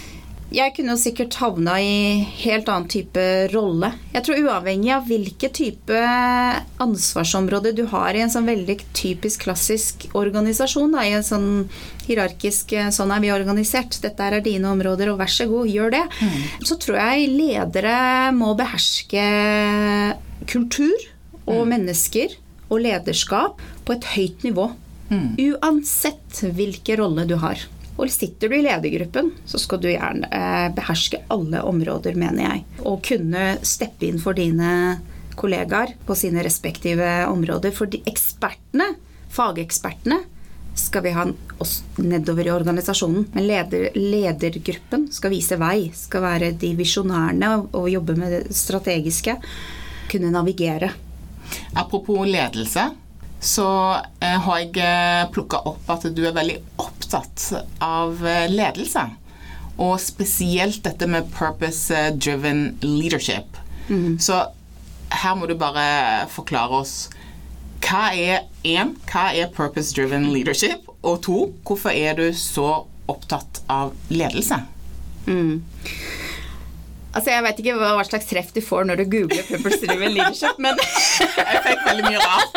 [0.55, 3.91] Jeg kunne jo sikkert havna i helt annen type rolle.
[4.15, 6.03] Jeg tror uavhengig av hvilke type
[6.83, 11.49] ansvarsområde du har i en sånn veldig typisk klassisk organisasjon, da, i en sånn
[12.07, 13.99] hierarkisk Sånn er vi organisert.
[14.03, 16.05] Dette er dine områder, og vær så god, gjør det.
[16.63, 19.27] Så tror jeg ledere må beherske
[20.47, 20.95] kultur
[21.47, 22.39] og mennesker
[22.71, 24.71] og lederskap på et høyt nivå.
[25.39, 27.59] Uansett hvilken rolle du har.
[27.97, 32.65] Og sitter du i ledergruppen, så skal du gjerne eh, beherske alle områder, mener jeg.
[32.85, 34.99] Og kunne steppe inn for dine
[35.37, 37.73] kollegaer på sine respektive områder.
[37.77, 38.93] For de ekspertene,
[39.33, 40.21] fagekspertene,
[40.77, 41.25] skal vi ha
[41.59, 43.31] oss nedover i organisasjonen.
[43.33, 45.89] Men leder, ledergruppen skal vise vei.
[45.97, 49.39] Skal være de visjonærene og jobbe med det strategiske.
[50.13, 50.93] Kunne navigere.
[51.73, 52.91] Apropos ledelse,
[53.41, 53.69] så
[54.21, 57.51] eh, har jeg plukka opp at du er veldig opptatt
[57.85, 59.05] av eh, ledelse.
[59.77, 63.59] Og spesielt dette med purpose-driven leadership.
[64.19, 64.39] Så
[65.13, 66.95] her må du bare forklare oss
[67.87, 70.89] hva er én, hva er purpose-driven leadership?
[71.07, 71.37] Og to,
[71.69, 74.59] hvorfor er du så opptatt av ledelse?
[77.17, 80.59] Altså, Jeg vet ikke hva slags treff du får når du googler Purpose Driven Leadership,
[80.61, 80.77] men,
[81.53, 82.56] Jeg fikk veldig mye rart.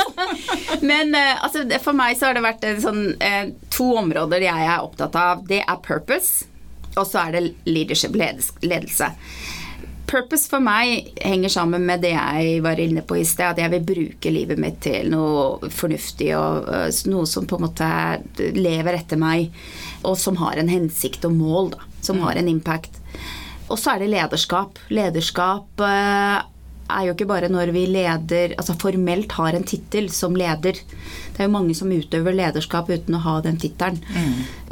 [0.82, 4.68] Men eh, altså, for meg så har det vært en sånn, eh, to områder jeg
[4.68, 5.46] er opptatt av.
[5.50, 6.50] Det er purpose,
[6.96, 9.12] og så er det leadership, ledelse.
[10.10, 13.70] Purpose for meg henger sammen med det jeg var inne på i sted, at jeg
[13.76, 17.90] vil bruke livet mitt til noe fornuftig og øh, noe som på en måte
[18.58, 19.54] lever etter meg,
[20.02, 21.86] og som har en hensikt og mål, da.
[22.02, 22.96] Som har en impact.
[23.70, 24.80] Og så er det lederskap.
[24.90, 25.84] Lederskap
[26.89, 30.80] er jo ikke bare når vi leder Altså formelt har en tittel som leder.
[30.80, 34.02] Det er jo mange som utøver lederskap uten å ha den tittelen.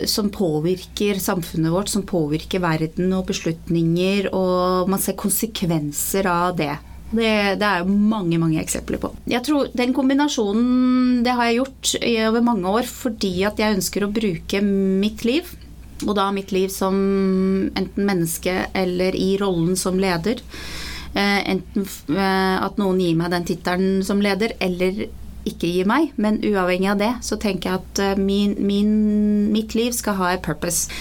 [0.09, 6.73] Som påvirker samfunnet vårt, som påvirker verden og beslutninger, og man ser konsekvenser av det.
[7.07, 7.29] Det,
[7.61, 9.13] det er jo mange mange eksempler på.
[9.31, 13.77] Jeg tror Den kombinasjonen det har jeg gjort i over mange år fordi at jeg
[13.77, 15.53] ønsker å bruke mitt liv
[16.05, 16.97] og da mitt liv som
[17.73, 20.43] enten menneske eller i rollen som leder.
[21.17, 25.07] Eh, enten eh, at noen gir meg den tittelen som leder, eller
[25.47, 26.11] ikke gir meg.
[26.21, 28.91] Men uavhengig av det, så tenker jeg at eh, min, min,
[29.53, 30.91] mitt liv skal ha et purpose.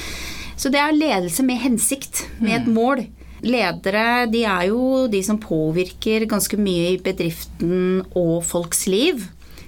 [0.56, 3.04] Så det er ledelse med hensikt, med et mål.
[3.44, 9.26] Ledere de er jo de som påvirker ganske mye i bedriften og folks liv.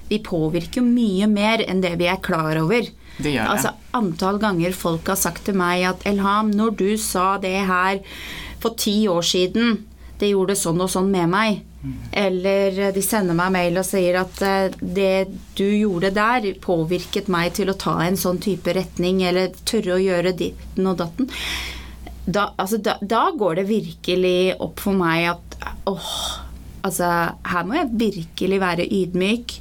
[0.09, 2.89] Vi påvirker mye mer enn det vi er klar over.
[3.19, 3.53] Det gjør det.
[3.53, 8.01] Altså, antall ganger folk har sagt til meg at Elham, når du sa det her
[8.63, 9.83] for ti år siden,
[10.19, 11.63] det gjorde sånn og sånn med meg.
[12.11, 15.29] Eller de sender meg mail og sier at eh, det
[15.59, 20.03] du gjorde der, påvirket meg til å ta en sånn type retning, eller tørre å
[20.03, 21.31] gjøre ditten og datten.
[22.27, 26.15] Da, altså, da, da går det virkelig opp for meg at åh,
[26.85, 27.09] altså
[27.49, 29.55] her må jeg virkelig være ydmyk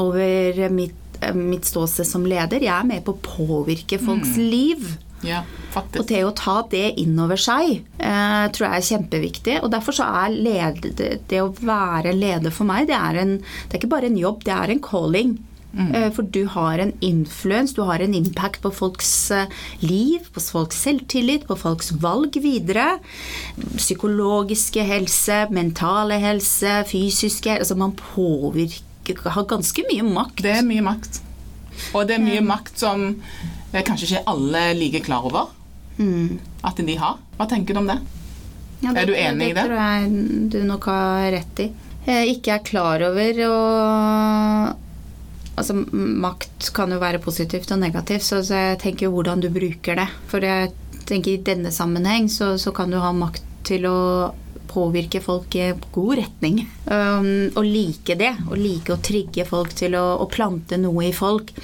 [0.00, 2.64] over mitt, mitt ståsted som leder.
[2.64, 4.96] Jeg er med på å påvirke folks liv.
[5.26, 5.42] Ja,
[5.76, 9.58] Og det å ta det inn over seg eh, tror jeg er kjempeviktig.
[9.62, 13.36] Og derfor så er led, det, det å være leder for meg, det er, en,
[13.42, 15.36] det er ikke bare en jobb, det er en calling.
[15.76, 19.50] Eh, for du har en influence, du har en impact på folks eh,
[19.84, 22.96] liv, på folks selvtillit, på folks valg videre.
[23.76, 30.40] Psykologiske helse, mentale helse, fysiske Altså man påvirker Har ganske mye makt.
[30.42, 31.20] Det er mye makt.
[31.94, 33.04] Og det er mye makt som
[33.72, 35.48] eh, kanskje ikke alle er like klar over
[35.98, 36.38] Mm.
[36.62, 37.16] at de har.
[37.38, 37.98] Hva tenker du om det?
[38.82, 39.62] Ja, Er du enig i det?
[39.62, 41.70] Det tror jeg du nok har rett i.
[42.06, 44.76] Jeg ikke er klar over og
[45.56, 49.96] Altså, makt kan jo være positivt og negativt, så, så jeg tenker hvordan du bruker
[49.96, 50.04] det.
[50.28, 50.74] For jeg
[51.08, 53.94] tenker i denne sammenheng så, så kan du ha makt til å
[54.76, 56.62] påvirke folk i god retning.
[56.84, 58.34] Um, like det.
[58.50, 61.54] Og like å trigge folk til å, å plante noe i folk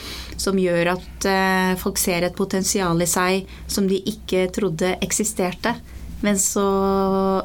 [0.40, 5.76] som gjør at uh, folk ser et potensial i seg som de ikke trodde eksisterte.
[6.22, 6.68] Men så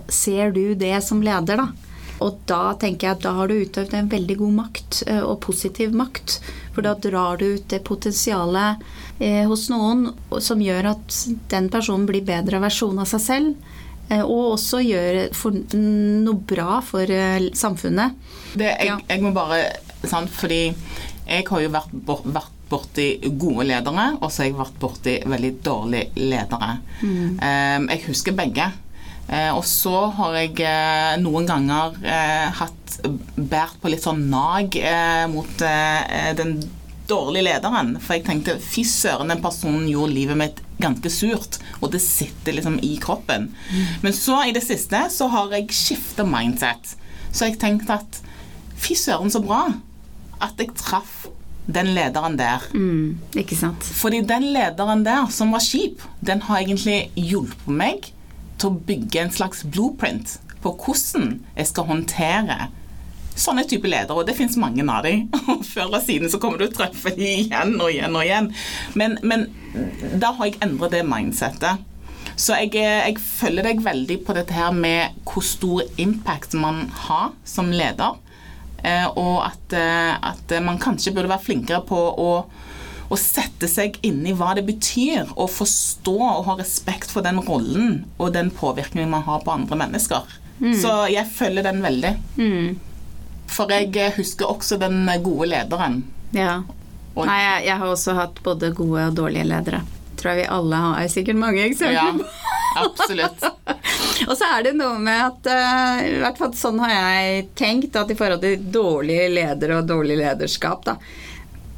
[0.07, 1.87] ser du det som leder, da.
[2.23, 5.41] Og da tenker jeg at da har du utøvd en veldig god makt, eh, og
[5.45, 6.39] positiv makt.
[6.73, 8.83] For da drar du ut det potensialet
[9.19, 10.07] eh, hos noen
[10.41, 11.19] som gjør at
[11.53, 13.73] den personen blir bedre versjon av seg selv.
[14.09, 18.17] Eh, Og også gjør for, noe bra for eh, samfunnet.
[18.57, 19.63] det jeg, jeg må bare
[20.03, 20.61] sant, Fordi
[21.27, 23.07] jeg har jo vært, vært borti
[23.39, 26.77] gode ledere, og så har jeg vært borti veldig dårlige ledere.
[26.99, 27.37] Mm.
[27.91, 28.65] jeg husker begge.
[29.27, 31.95] Eh, og så har jeg noen ganger
[32.59, 32.97] hatt
[33.35, 34.75] båret på litt sånn nag
[35.31, 35.63] mot
[36.39, 36.57] den
[37.09, 37.95] dårlige lederen.
[38.03, 41.59] For jeg tenkte fy søren, den personen gjorde livet mitt ganske surt.
[41.81, 43.51] Og det sitter liksom i kroppen.
[44.03, 46.95] Men så i det siste så har jeg skifta mindset.
[47.31, 48.21] Så jeg tenkte at
[48.77, 49.65] fy søren, så bra
[50.43, 51.27] at jeg traff
[51.67, 52.63] den lederen der.
[52.73, 53.83] Mm, ikke sant?
[53.83, 58.11] Fordi den lederen der, som var kjip, den har egentlig hjulpet meg
[58.57, 62.69] til å bygge en slags blueprint på hvordan jeg skal håndtere
[63.37, 65.27] sånne type ledere, og det finnes mange av dem.
[65.73, 68.49] Før og siden så kommer du til å treffe dem igjen og igjen og igjen.
[68.99, 69.47] Men, men
[70.19, 71.85] da har jeg endret det mindsettet.
[72.37, 77.31] Så jeg, jeg følger deg veldig på dette her med hvor stor impact man har
[77.47, 78.19] som leder.
[78.85, 82.31] Eh, og at, eh, at man kanskje burde være flinkere på å,
[83.09, 87.41] å sette seg inn i hva det betyr, og forstå og ha respekt for den
[87.47, 90.37] rollen og den påvirkningen man har på andre mennesker.
[90.81, 92.13] Så jeg følger den veldig.
[93.51, 96.01] For jeg eh, husker også den gode lederen.
[96.35, 96.61] Ja.
[97.17, 99.81] Nei, jeg, jeg har også hatt både gode og dårlige ledere.
[100.17, 103.45] Tror jeg vi alle har er sikkert mange eksempler Ja, absolutt.
[104.27, 107.95] Og så er det noe med at uh, i hvert fall sånn har jeg tenkt
[107.99, 110.97] at i forhold til dårlige ledere og dårlig lederskap, da.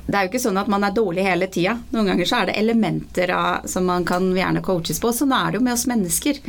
[0.09, 1.75] Det er jo ikke sånn at man er dårlig hele tida.
[1.93, 5.11] Noen ganger så er det elementer av, som man kan gjerne coaches på.
[5.13, 6.39] Sånn er det jo med oss mennesker.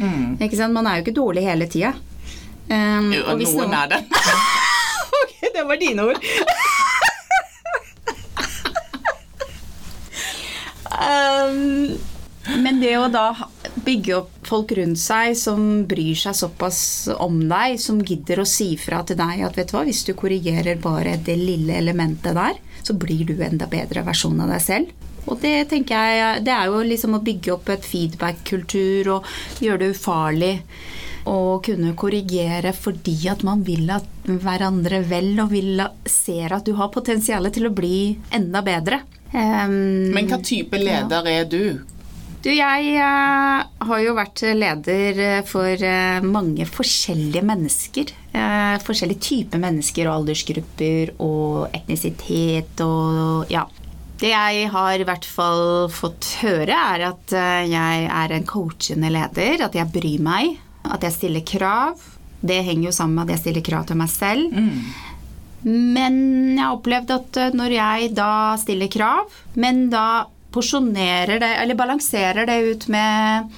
[0.41, 0.73] Ikke sant?
[0.73, 1.93] Man er jo ikke dårlig hele tida.
[2.71, 4.01] Um, Jo, og hvis noen er det.
[5.23, 6.19] ok, det var dine ord.
[11.01, 11.99] um,
[12.65, 13.27] men det å da
[13.85, 16.81] bygge opp folk rundt seg som bryr seg såpass
[17.23, 20.15] om deg, som gidder å si fra til deg at vet du hva, hvis du
[20.19, 25.07] korrigerer bare det lille elementet der, så blir du enda bedre versjon av deg selv.
[25.29, 29.29] Og det tenker jeg, det er jo liksom å bygge opp et feedback-kultur og
[29.63, 30.55] gjøre det ufarlig.
[31.29, 36.77] Og kunne korrigere fordi at man vil at hverandre vel og vil ser at du
[36.79, 39.03] har potensial til å bli enda bedre.
[39.31, 41.63] Um, Men hva type leder er du?
[42.41, 48.15] du, jeg eh, har jo vært leder eh, for eh, mange forskjellige mennesker.
[48.85, 53.65] Forskjellige typer mennesker og aldersgrupper og etnisitet og ja.
[54.21, 57.35] Det jeg har i hvert fall fått høre, er at
[57.67, 59.65] jeg er en coachende leder.
[59.65, 60.61] At jeg bryr meg.
[60.85, 62.01] At jeg stiller krav.
[62.41, 64.61] Det henger jo sammen med at jeg stiller krav til meg selv.
[65.65, 66.15] Men
[66.57, 71.79] jeg har opplevd at eh, når jeg da stiller krav, men da porsjonerer det, eller
[71.79, 73.53] balanserer det ut med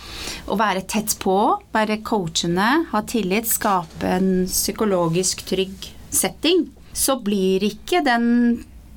[0.50, 1.36] å være tett på,
[1.72, 8.26] være coachende, ha tillit, skape en psykologisk trygg setting, så blir ikke den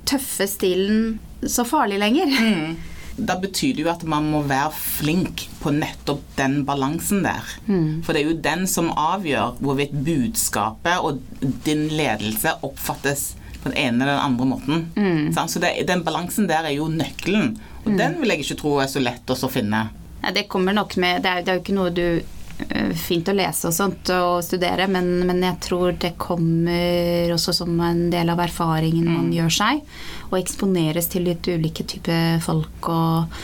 [0.09, 2.35] tøffe stilen så farlig lenger.
[3.15, 7.55] Da betyr det jo at man må være flink på nettopp den balansen der.
[8.03, 11.21] For det er jo den som avgjør hvorvidt budskapet og
[11.65, 14.83] din ledelse oppfattes på den ene eller den andre måten.
[14.95, 15.47] Mm.
[15.47, 17.55] Så det, den balansen der er jo nøkkelen.
[17.85, 19.87] Og den vil jeg ikke tro er så lett å finne.
[20.21, 22.07] Ja, det kommer nok med Det er, det er jo ikke noe du
[22.95, 27.73] fint å lese og sånt og studere, men, men, jeg tror det kommer også som
[27.83, 29.33] en del av erfaringen man mm.
[29.35, 29.81] gjør seg.
[30.31, 33.35] Og eksponeres til litt ulike typer folk og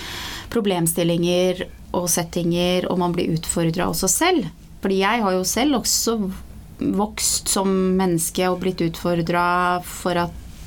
[0.51, 1.65] problemstillinger
[1.97, 4.47] og settinger, og man blir utfordra også selv.
[4.81, 6.17] Fordi jeg har jo selv også
[6.97, 9.43] vokst som menneske og blitt utfordra
[9.85, 10.17] for,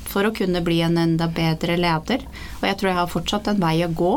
[0.07, 2.23] for, å kunne bli en enda bedre leder.
[2.61, 4.15] Og jeg tror jeg har fortsatt en vei å gå.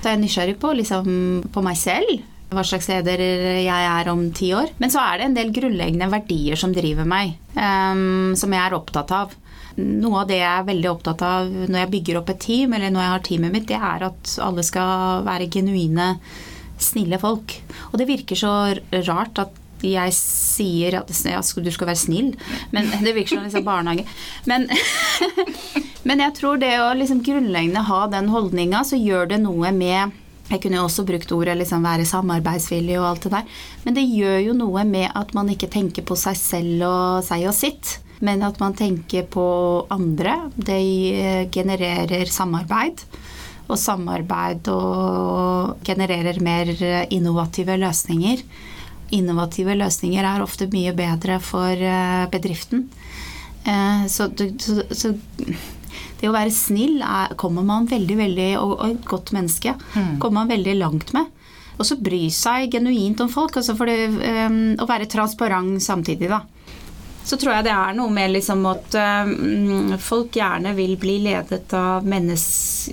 [0.00, 1.08] Så jeg er nysgjerrig på, liksom,
[1.52, 2.20] på meg selv.
[2.50, 3.20] Hva slags leder
[3.62, 4.72] jeg er om ti år.
[4.82, 8.74] Men så er det en del grunnleggende verdier som driver meg, um, som jeg er
[8.74, 9.36] opptatt av.
[9.78, 12.90] Noe av det jeg er veldig opptatt av når jeg bygger opp et team, eller
[12.90, 16.12] når jeg har teamet mitt, det er at alle skal være genuine,
[16.80, 17.54] snille folk.
[17.92, 18.54] Og det virker så
[19.06, 22.32] rart at jeg sier at ja, du skal være snill,
[22.74, 24.06] men det virker som liksom barnehage.
[24.50, 24.66] Men,
[26.08, 30.18] men, jeg tror det å liksom grunnleggende ha den holdninga, så gjør det noe med
[30.50, 33.58] jeg kunne jo også brukt ordet liksom være samarbeidsvillig og alt det der.
[33.84, 37.46] Men det gjør jo noe med at man ikke tenker på seg selv og seg
[37.46, 39.46] og sitt, men at man tenker på
[39.94, 40.36] andre.
[40.56, 40.80] Det
[41.54, 43.06] genererer samarbeid.
[43.70, 46.74] Og samarbeid og genererer mer
[47.14, 48.42] innovative løsninger
[49.14, 52.86] innovative løsninger er ofte mye bedre for eh, bedriften.
[53.66, 54.30] Eh, så,
[54.62, 55.14] så, så
[56.20, 60.16] det å være snill er, kommer man veldig, veldig og, og et godt menneske mm.
[60.22, 61.28] kommer man veldig langt med.
[61.80, 63.56] Og så bry seg genuint om folk.
[63.56, 66.42] Altså det, um, å være transparent samtidig, da.
[67.24, 71.72] Så tror jeg det er noe med liksom at um, folk gjerne vil bli ledet
[71.76, 72.44] av mennes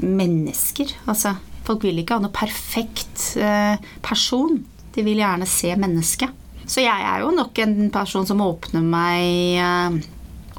[0.03, 0.93] mennesker.
[1.11, 1.35] Altså,
[1.67, 3.75] folk vil ikke ha noe perfekt uh,
[4.05, 4.61] person.
[4.95, 6.43] De vil gjerne se mennesket.
[6.67, 9.97] Så jeg er jo nok en person som åpner meg eh,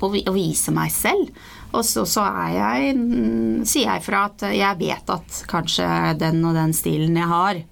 [0.00, 1.28] og, viser meg selv.
[1.76, 2.94] Og så, så jeg,
[3.68, 5.86] sier jeg fra at jeg vet at kanskje
[6.20, 7.62] den og den stilen jeg har,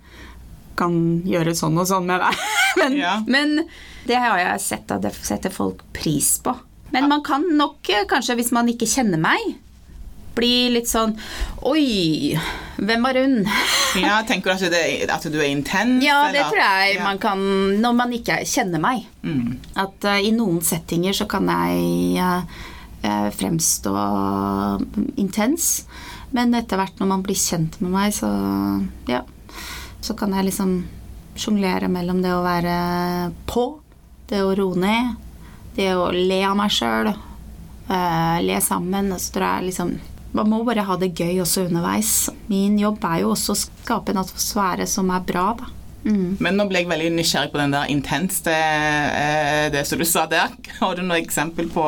[0.76, 2.47] kan gjøre sånn og sånn med deg.
[2.82, 3.18] men, ja.
[3.26, 3.61] men,
[4.07, 6.53] det har jeg sett at det setter folk pris på.
[6.94, 9.57] Men man kan nok eh, kanskje, hvis man ikke kjenner meg,
[10.36, 11.14] bli litt sånn
[11.66, 12.36] Oi,
[12.76, 13.40] hvem var hun?
[14.05, 16.05] ja, Tenker du at, det, at du er intens?
[16.05, 17.40] Ja, det tror jeg man kan
[17.80, 19.07] når man ikke kjenner meg.
[19.24, 19.57] Mm.
[19.80, 22.66] At uh, i noen settinger så kan jeg uh,
[23.36, 23.94] fremstå
[25.20, 25.86] intens.
[26.34, 28.30] Men etter hvert når man blir kjent med meg, så
[29.11, 29.22] ja,
[30.04, 30.76] så kan jeg liksom
[31.36, 32.74] sjonglere mellom det å være
[33.48, 33.68] på,
[34.30, 35.14] det å roe ned,
[35.76, 37.12] det å le av meg sjøl,
[37.90, 39.12] uh, le sammen.
[39.20, 39.96] Så tror jeg liksom
[40.36, 42.28] man må bare ha det gøy også underveis.
[42.50, 45.70] Min jobb er jo også å skape en atmosfære som er bra, da.
[46.07, 46.38] Mm.
[46.42, 50.07] Men nå ble jeg veldig nysgjerrig på den der intens, det, eh, det som du
[50.07, 50.54] sa der.
[50.80, 51.86] Har du noe eksempel på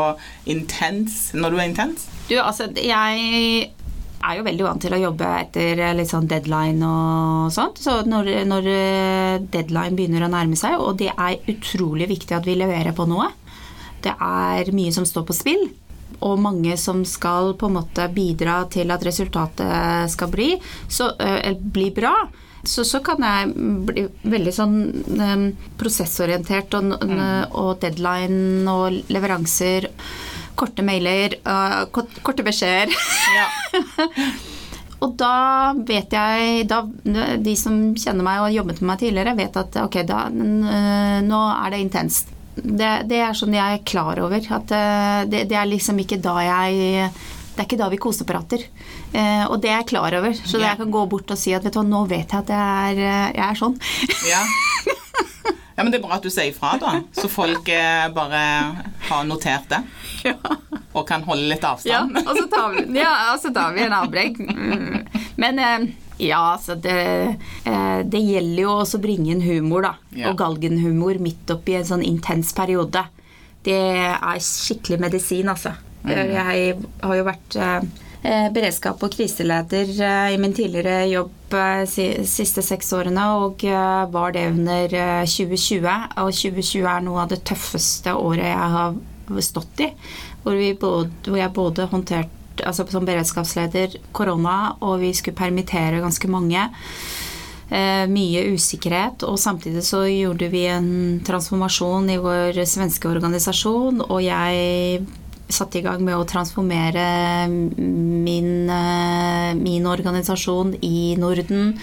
[0.50, 2.08] intens når du er intens?
[2.28, 3.70] Du, altså, jeg
[4.18, 7.78] er jo veldig vant til å jobbe etter litt sånn deadline og sånt.
[7.82, 12.48] Så når, når eh, deadline begynner å nærme seg, og det er utrolig viktig at
[12.48, 13.30] vi leverer på noe
[14.02, 15.68] Det er mye som står på spill
[16.24, 20.48] og mange som skal på en måte bidra til at resultatet skal bli,
[20.90, 22.14] så, uh, bli bra,
[22.68, 23.54] så, så, kan jeg
[23.88, 24.76] bli veldig sånn
[25.18, 25.46] um,
[25.80, 27.22] prosessorientert og, mm.
[27.56, 29.88] og, deadline og leveranser.
[30.58, 32.92] Korte mailer, uh, korte beskjeder.
[33.38, 33.48] Ja.
[35.04, 35.34] og da
[35.86, 36.80] vet jeg da,
[37.38, 41.44] De som kjenner meg og har jobbet med meg tidligere, vet at ok, da, nå
[41.52, 44.42] er det intenst det, det, er sånn jeg er klar over.
[44.42, 47.10] At eh, det, det, er liksom ikke da jeg
[47.59, 48.62] Det er ikke da vi koseprater.
[49.11, 50.30] Eh, og det er jeg klar over.
[50.38, 52.52] Så jeg kan gå bort og si at vet du hva, nå vet jeg at
[52.54, 53.74] jeg er, eh, jeg er sånn.
[54.28, 54.42] Ja.
[55.74, 56.92] ja, men det er bra at du sier ifra, da.
[57.18, 58.42] Så folk eh, bare
[59.09, 59.82] har notert det.
[60.28, 60.36] Ja.
[60.92, 62.14] Og kan holde litt avstand.
[62.14, 64.38] Ja, og så tar vi, ja, så tar vi en avbrekk.
[65.42, 65.59] Men
[66.18, 69.92] ja, altså det, eh, det gjelder jo også å bringe inn humor, da.
[70.14, 70.30] Ja.
[70.30, 73.04] Og galgenhumor midt oppi en sånn intens periode.
[73.66, 75.74] Det er skikkelig medisin, altså.
[76.05, 76.12] Mm.
[76.12, 82.62] Jeg har jo vært eh, beredskap- og kriseleder eh, i min tidligere jobb de siste
[82.62, 83.62] seks årene, og
[84.12, 85.86] var det under 2020.
[86.20, 88.99] Og 2020 er noe av det tøffeste året jeg har
[89.44, 89.88] stått i.
[90.42, 96.30] Hvor, både, hvor jeg både håndterte altså som beredskapsleder korona, og vi skulle permittere ganske
[96.30, 96.68] mange.
[97.68, 104.22] Eh, mye usikkerhet, og samtidig så gjorde vi en transformasjon i vår svenske organisasjon, og
[104.24, 105.03] jeg
[105.49, 111.78] satte i gang med å transformere min, eh, min organisasjon i Norden.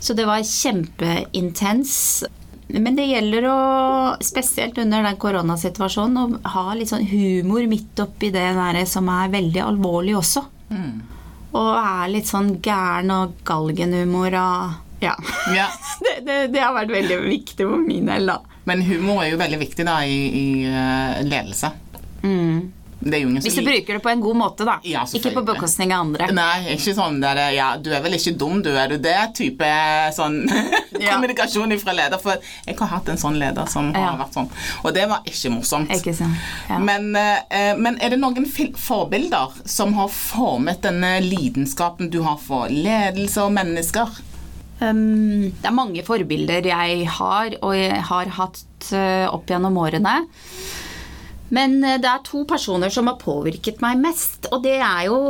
[0.00, 2.24] Så det var kjempeintens.
[2.68, 3.58] Men det gjelder å,
[4.24, 9.30] spesielt under den koronasituasjonen, å ha litt sånn humor midt oppi det der som er
[9.30, 10.42] veldig alvorlig også.
[10.70, 10.96] Mm.
[11.56, 15.12] Og er litt sånn gæren og galgenhumor og Ja.
[15.52, 15.68] Ja.
[16.00, 18.38] Det, det, det har vært veldig viktig for min del, da.
[18.68, 21.70] Men humor er jo veldig viktig da i, i eh, ledelse.
[22.22, 24.78] Det Hvis du bruker det på en god måte, da.
[24.86, 26.28] Ja, ikke på bekostning av andre.
[26.34, 29.18] Nei, ikke sånn der Ja, du er vel ikke dum, du, er du det?
[29.36, 29.68] Type
[30.16, 30.42] sånn
[30.96, 31.12] Ja.
[31.12, 32.20] kommunikasjon fra leder.
[32.22, 34.48] For jeg har hatt en sånn leder som har vært sånn.
[34.82, 35.92] Og det var ikke morsomt.
[35.92, 36.32] Ikke sånn.
[36.88, 42.72] Men, eh, men er det noen forbilder som har formet denne lidenskapen du har for
[42.72, 44.16] ledelse og mennesker?
[44.80, 50.18] Um, det er mange forbilder jeg har, og jeg har hatt uh, opp gjennom årene.
[51.54, 55.20] Men uh, det er to personer som har påvirket meg mest, og det er jo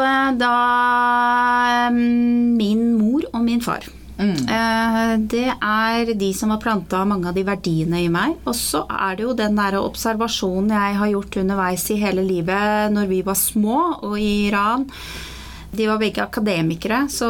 [0.00, 0.56] uh, da
[1.90, 2.00] um,
[2.56, 3.88] min mor og min far.
[4.16, 4.46] Mm.
[5.28, 8.38] det er de som har planta mange av de verdiene i meg.
[8.48, 12.94] Og så er det jo den der observasjonen jeg har gjort underveis i hele livet
[12.96, 13.76] når vi var små
[14.08, 14.88] og i Iran.
[15.76, 17.28] De var begge akademikere, så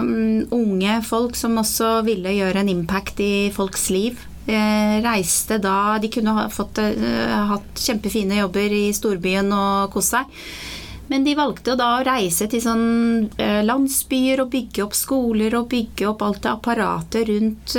[0.00, 4.20] mm, unge folk som også ville gjøre en impact i folks liv.
[4.46, 10.16] Eh, reiste da De kunne ha fått, eh, hatt kjempefine jobber i storbyen og kost
[10.16, 10.26] seg.
[11.08, 15.68] Men de valgte da å reise til sånn eh, landsbyer og bygge opp skoler og
[15.68, 17.76] bygge opp alt det apparatet rundt.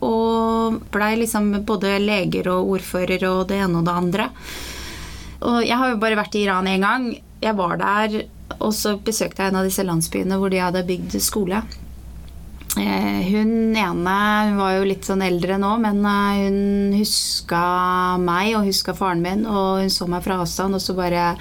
[0.00, 4.30] Og blei liksom både leger og ordfører og det ene og det andre.
[5.42, 7.12] Og jeg har jo bare vært i Iran én gang.
[7.40, 8.24] Jeg var der,
[8.58, 11.62] og så besøkte jeg en av disse landsbyene hvor de hadde bygd skole.
[12.78, 14.12] Eh, Hun ene
[14.46, 17.62] hun var jo litt sånn eldre nå, men eh, hun huska
[18.22, 21.32] meg og huska faren min, og hun så meg fra avstand, og så bare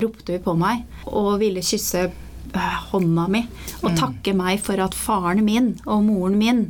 [0.00, 3.42] ropte hun på meg og ville kysse eh, hånda mi
[3.82, 6.62] og takke meg for at faren min og moren min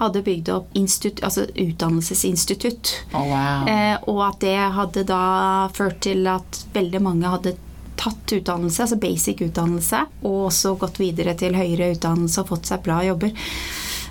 [0.00, 2.90] hadde bygd opp altså utdannelsesinstitutt.
[3.14, 3.68] Oh, wow.
[3.70, 7.54] Eh, og at det hadde da ført til at veldig mange hadde
[8.00, 12.84] tatt utdannelse, altså basic utdannelse, og også gått videre til høyere utdannelse og fått seg
[12.84, 13.34] bra jobber.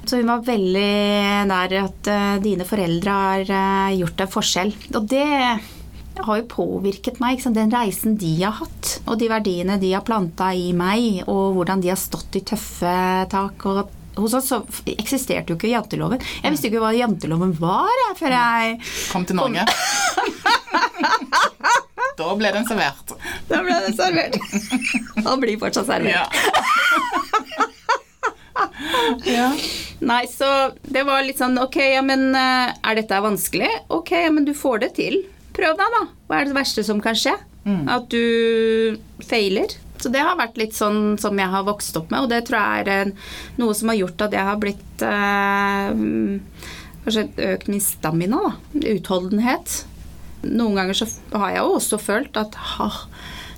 [0.04, 0.90] Så hun var veldig
[1.48, 4.74] nær at eh, dine foreldre har eh, gjort en forskjell.
[5.00, 5.28] Og det
[6.20, 10.52] har jo påvirket meg, den reisen de har hatt, og de verdiene de har planta
[10.54, 12.96] i meg, og hvordan de har stått i tøffe
[13.32, 13.66] tak.
[13.66, 14.60] og hos oss så
[14.94, 16.22] eksisterte jo ikke janteloven.
[16.44, 18.78] Jeg visste ikke hva janteloven var jeg, før jeg
[19.10, 19.66] Kom til Norge.
[22.18, 23.14] da ble den servert.
[23.50, 24.38] Da ble den servert.
[25.28, 26.14] Han blir fortsatt servert.
[26.14, 26.26] Ja.
[29.28, 29.48] ja.
[30.04, 30.50] Nei, så
[30.84, 33.70] det var litt sånn Ok, ja, men eh, er dette vanskelig?
[33.94, 35.24] Ok, ja, men du får det til.
[35.56, 36.04] Prøv deg, da.
[36.28, 37.36] Hva er det verste som kan skje?
[37.64, 39.72] At du feiler.
[40.02, 42.60] Så det har vært litt sånn som jeg har vokst opp med, og det tror
[42.60, 43.14] jeg er
[43.62, 45.94] noe som har gjort at jeg har blitt eh,
[47.04, 48.82] Kanskje økt min stamina, da.
[48.94, 49.82] Utholdenhet.
[50.44, 52.90] Noen ganger så har jeg jo også følt at ha,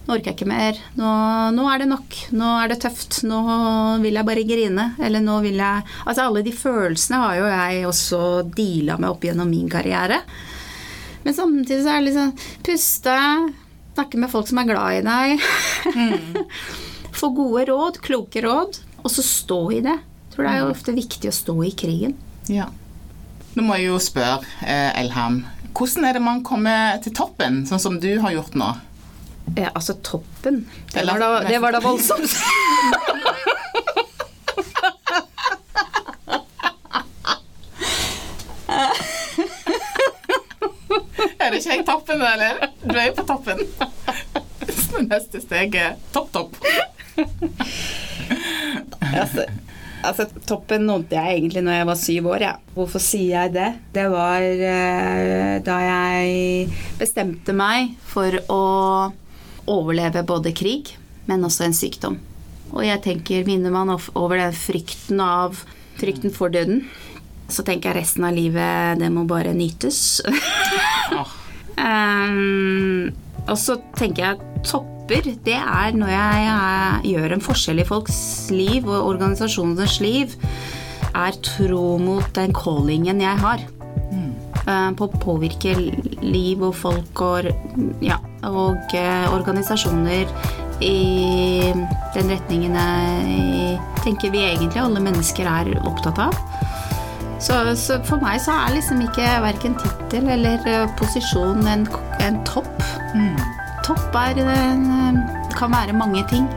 [0.05, 0.79] nå orker jeg ikke mer.
[0.99, 1.11] Nå,
[1.57, 2.17] nå er det nok.
[2.37, 3.23] Nå er det tøft.
[3.25, 3.39] Nå
[4.03, 4.87] vil jeg bare grine.
[5.01, 8.21] Eller nå vil jeg Altså alle de følelsene har jo jeg også
[8.53, 10.21] deala med opp gjennom min karriere.
[11.25, 12.33] Men samtidig så er det liksom
[12.67, 13.15] puste,
[13.95, 15.45] snakke med folk som er glad i deg.
[17.19, 19.95] Få gode råd, kloke råd, og så stå i det.
[19.95, 22.17] Jeg tror det er jo ofte viktig å stå i krigen.
[22.51, 22.69] ja.
[23.55, 25.37] Nå må jeg jo spørre, eh, Elham.
[25.75, 28.69] Hvordan er det man kommer til toppen, sånn som du har gjort nå?
[29.59, 30.63] Ja, altså toppen.
[30.93, 32.31] Det var da, det var da voldsomt.
[41.39, 42.63] Er det ikke helt toppen, eller?
[42.81, 43.59] Du er jo på toppen.
[44.71, 46.55] Så neste steg er topp, topp.
[49.11, 49.45] altså,
[50.09, 52.53] altså, toppen nådde jeg egentlig når jeg var syv år, ja.
[52.75, 53.69] Hvorfor sier jeg det?
[53.95, 58.63] Det var eh, da jeg bestemte meg for å
[59.71, 60.93] overleve både krig,
[61.29, 62.19] men også en sykdom.
[62.73, 65.61] Og jeg tenker, minner man over den frykten av
[65.99, 66.83] frykten for døden,
[67.47, 70.21] så tenker jeg resten av livet, det må bare nytes.
[71.77, 73.13] Um,
[73.51, 74.65] og så tenker jeg
[75.05, 78.17] topper, det er når jeg, jeg gjør en forskjell i folks
[78.49, 80.33] liv og organisasjonenes liv,
[81.15, 83.61] er tro mot den callingen jeg har.
[84.65, 85.75] Eh, på å påvirke
[86.25, 87.51] liv og folk og,
[88.01, 88.17] ja,
[88.49, 90.31] og eh, organisasjoner
[90.81, 91.69] i
[92.15, 96.39] den retningen jeg tenker vi egentlig alle mennesker er opptatt av.
[97.37, 101.85] Så, så for meg så er liksom ikke verken tittel eller eh, posisjon en,
[102.25, 102.73] en topp.
[103.85, 106.47] Topp er en, eh, kan være mange ting.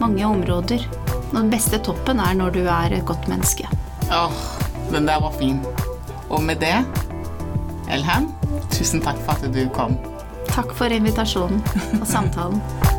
[0.00, 0.84] Mange områder.
[1.32, 3.68] Og den beste toppen er når du er et godt menneske.
[4.12, 4.32] åh,
[4.92, 5.60] den der var fin.
[6.30, 6.84] Og med det,
[7.90, 8.34] Elham,
[8.70, 9.96] tusen takk for at du kom.
[10.48, 11.62] Takk for invitasjonen
[12.00, 12.62] og samtalen.